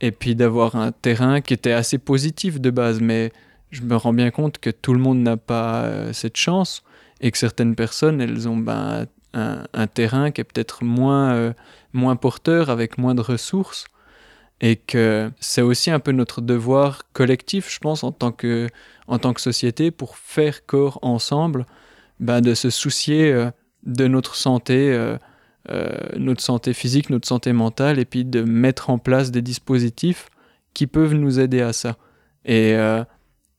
et 0.02 0.12
puis 0.12 0.36
d'avoir 0.36 0.76
un 0.76 0.92
terrain 0.92 1.40
qui 1.40 1.54
était 1.54 1.72
assez 1.72 1.96
positif 1.96 2.60
de 2.60 2.70
base. 2.70 3.00
Mais 3.00 3.32
je 3.70 3.80
me 3.82 3.96
rends 3.96 4.12
bien 4.12 4.30
compte 4.30 4.58
que 4.58 4.70
tout 4.70 4.92
le 4.92 5.00
monde 5.00 5.20
n'a 5.20 5.38
pas 5.38 5.84
euh, 5.84 6.12
cette 6.12 6.36
chance 6.36 6.82
et 7.22 7.30
que 7.30 7.38
certaines 7.38 7.74
personnes, 7.74 8.20
elles 8.20 8.48
ont 8.50 8.58
ben, 8.58 9.06
un, 9.32 9.86
terrain 9.86 10.30
qui 10.30 10.42
est 10.42 10.44
peut-être 10.44 10.84
moins, 10.84 11.32
euh, 11.34 11.52
moins 11.94 12.16
porteur, 12.16 12.68
avec 12.68 12.98
moins 12.98 13.14
de 13.14 13.22
ressources. 13.22 13.86
Et 14.60 14.76
que 14.76 15.30
c'est 15.38 15.60
aussi 15.60 15.90
un 15.90 16.00
peu 16.00 16.12
notre 16.12 16.40
devoir 16.40 17.02
collectif, 17.12 17.70
je 17.70 17.78
pense, 17.78 18.04
en 18.04 18.12
tant 18.12 18.32
que, 18.32 18.68
en 19.06 19.18
tant 19.18 19.34
que 19.34 19.40
société, 19.40 19.90
pour 19.90 20.16
faire 20.16 20.64
corps 20.64 20.98
ensemble, 21.02 21.66
ben, 22.20 22.40
de 22.40 22.54
se 22.54 22.70
soucier 22.70 23.32
euh, 23.32 23.50
de 23.84 24.06
notre 24.06 24.34
santé, 24.34 24.92
euh, 24.92 25.18
euh, 25.68 25.90
notre 26.16 26.42
santé 26.42 26.72
physique, 26.72 27.10
notre 27.10 27.28
santé 27.28 27.52
mentale, 27.52 27.98
et 27.98 28.06
puis 28.06 28.24
de 28.24 28.42
mettre 28.42 28.88
en 28.88 28.98
place 28.98 29.30
des 29.30 29.42
dispositifs 29.42 30.28
qui 30.72 30.86
peuvent 30.86 31.14
nous 31.14 31.38
aider 31.38 31.60
à 31.60 31.72
ça. 31.72 31.96
Et, 32.44 32.76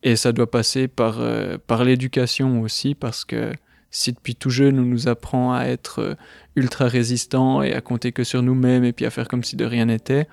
et 0.04 0.16
ça 0.16 0.32
doit 0.32 0.50
passer 0.50 0.88
par, 0.88 1.20
par 1.66 1.84
l'éducation 1.84 2.62
aussi, 2.62 2.96
parce 2.96 3.26
que 3.26 3.52
si 3.92 4.14
depuis 4.14 4.36
tout 4.36 4.50
jeune 4.50 4.80
on 4.80 4.84
nous 4.84 5.10
apprend 5.10 5.54
à 5.54 5.66
être 5.66 6.16
ultra 6.56 6.88
résistant 6.88 7.62
et 7.64 7.74
à 7.74 7.82
compter 7.82 8.14
que 8.14 8.24
sur 8.24 8.42
nous-mêmes 8.44 8.86
et 8.86 8.94
puis 8.94 9.06
à 9.06 9.10
faire 9.10 9.28
comme 9.28 9.44
si 9.44 9.58
de 9.58 9.66
rien 9.66 9.86
n'était, 9.86 10.28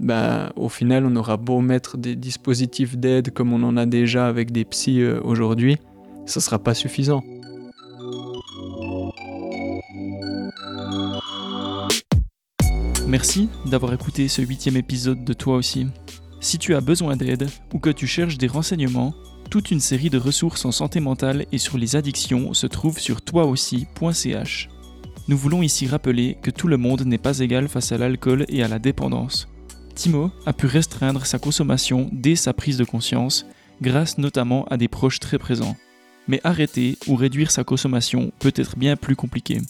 bah, 0.00 0.52
au 0.56 0.68
final 0.68 1.06
on 1.06 1.16
aura 1.16 1.36
beau 1.36 1.60
mettre 1.60 1.96
des 1.96 2.16
dispositifs 2.16 2.96
d'aide 2.96 3.32
comme 3.32 3.52
on 3.52 3.62
en 3.62 3.76
a 3.76 3.86
déjà 3.86 4.28
avec 4.28 4.52
des 4.52 4.64
psys 4.64 5.04
aujourd'hui, 5.04 5.76
ça 6.26 6.40
sera 6.40 6.58
pas 6.58 6.74
suffisant. 6.74 7.22
Merci 13.08 13.48
d'avoir 13.64 13.94
écouté 13.94 14.28
ce 14.28 14.42
huitième 14.42 14.76
épisode 14.76 15.24
de 15.24 15.32
Toi 15.32 15.56
aussi. 15.56 15.86
Si 16.40 16.58
tu 16.58 16.74
as 16.74 16.82
besoin 16.82 17.16
d'aide 17.16 17.48
ou 17.72 17.78
que 17.78 17.88
tu 17.88 18.06
cherches 18.06 18.36
des 18.36 18.46
renseignements, 18.46 19.14
toute 19.50 19.70
une 19.70 19.80
série 19.80 20.10
de 20.10 20.18
ressources 20.18 20.66
en 20.66 20.72
santé 20.72 21.00
mentale 21.00 21.46
et 21.50 21.56
sur 21.56 21.78
les 21.78 21.96
addictions 21.96 22.52
se 22.52 22.66
trouve 22.66 22.98
sur 22.98 23.22
toiaussi.ch. 23.22 24.68
Nous 25.26 25.36
voulons 25.38 25.62
ici 25.62 25.86
rappeler 25.86 26.36
que 26.42 26.50
tout 26.50 26.68
le 26.68 26.76
monde 26.76 27.06
n'est 27.06 27.16
pas 27.16 27.38
égal 27.38 27.68
face 27.68 27.92
à 27.92 27.98
l'alcool 27.98 28.44
et 28.48 28.62
à 28.62 28.68
la 28.68 28.78
dépendance. 28.78 29.48
Timo 29.98 30.30
a 30.46 30.52
pu 30.52 30.66
restreindre 30.66 31.26
sa 31.26 31.40
consommation 31.40 32.08
dès 32.12 32.36
sa 32.36 32.52
prise 32.52 32.76
de 32.76 32.84
conscience, 32.84 33.44
grâce 33.82 34.16
notamment 34.16 34.64
à 34.66 34.76
des 34.76 34.86
proches 34.86 35.18
très 35.18 35.38
présents. 35.38 35.76
Mais 36.28 36.40
arrêter 36.44 36.96
ou 37.08 37.16
réduire 37.16 37.50
sa 37.50 37.64
consommation 37.64 38.30
peut 38.38 38.52
être 38.54 38.78
bien 38.78 38.94
plus 38.94 39.16
compliqué. 39.16 39.60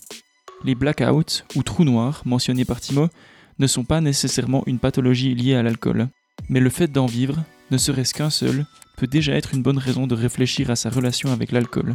Les 0.66 0.74
blackouts 0.74 1.44
ou 1.54 1.62
trous 1.62 1.84
noirs 1.84 2.20
mentionnés 2.26 2.66
par 2.66 2.78
Timo 2.78 3.08
ne 3.58 3.66
sont 3.66 3.84
pas 3.84 4.02
nécessairement 4.02 4.64
une 4.66 4.78
pathologie 4.78 5.34
liée 5.34 5.54
à 5.54 5.62
l'alcool, 5.62 6.08
mais 6.50 6.60
le 6.60 6.68
fait 6.68 6.92
d'en 6.92 7.06
vivre, 7.06 7.42
ne 7.70 7.78
serait-ce 7.78 8.12
qu'un 8.12 8.28
seul, 8.28 8.66
peut 8.98 9.06
déjà 9.06 9.32
être 9.32 9.54
une 9.54 9.62
bonne 9.62 9.78
raison 9.78 10.06
de 10.06 10.14
réfléchir 10.14 10.70
à 10.70 10.76
sa 10.76 10.90
relation 10.90 11.32
avec 11.32 11.52
l'alcool. 11.52 11.94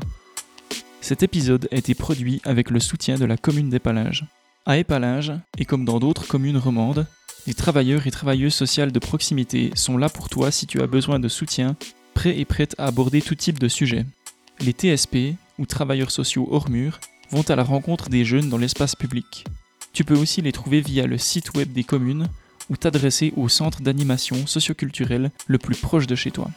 Cet 1.01 1.21
épisode 1.21 1.67
a 1.71 1.75
été 1.75 1.93
produit 1.93 2.41
avec 2.45 2.71
le 2.71 2.79
soutien 2.79 3.19
de 3.19 3.25
la 3.25 3.37
commune 3.37 3.69
d'Épalage. 3.69 4.25
À 4.65 4.79
Épalage, 4.79 5.33
et 5.59 5.65
comme 5.65 5.85
dans 5.85 5.99
d'autres 5.99 6.25
communes 6.25 6.57
romandes, 6.57 7.05
les 7.45 7.53
travailleurs 7.53 8.07
et 8.07 8.11
travailleuses 8.11 8.53
sociales 8.53 8.91
de 8.91 8.99
proximité 8.99 9.71
sont 9.75 9.97
là 9.97 10.09
pour 10.09 10.29
toi 10.29 10.51
si 10.51 10.65
tu 10.65 10.81
as 10.81 10.87
besoin 10.87 11.19
de 11.19 11.27
soutien, 11.27 11.75
prêts 12.13 12.39
et 12.39 12.45
prêtes 12.45 12.75
à 12.77 12.85
aborder 12.85 13.21
tout 13.21 13.35
type 13.35 13.59
de 13.59 13.67
sujet. 13.67 14.05
Les 14.61 14.71
TSP, 14.71 15.35
ou 15.59 15.65
travailleurs 15.65 16.11
sociaux 16.11 16.47
hors 16.51 16.69
mur, 16.69 16.99
vont 17.31 17.41
à 17.41 17.55
la 17.55 17.63
rencontre 17.63 18.09
des 18.09 18.23
jeunes 18.23 18.49
dans 18.49 18.57
l'espace 18.57 18.95
public. 18.95 19.45
Tu 19.91 20.03
peux 20.03 20.17
aussi 20.17 20.41
les 20.41 20.51
trouver 20.51 20.81
via 20.81 21.05
le 21.05 21.17
site 21.17 21.53
web 21.53 21.73
des 21.73 21.83
communes 21.83 22.27
ou 22.69 22.77
t'adresser 22.77 23.33
au 23.35 23.49
centre 23.49 23.81
d'animation 23.81 24.47
socioculturelle 24.47 25.31
le 25.47 25.57
plus 25.57 25.75
proche 25.75 26.07
de 26.07 26.15
chez 26.15 26.31
toi. 26.31 26.49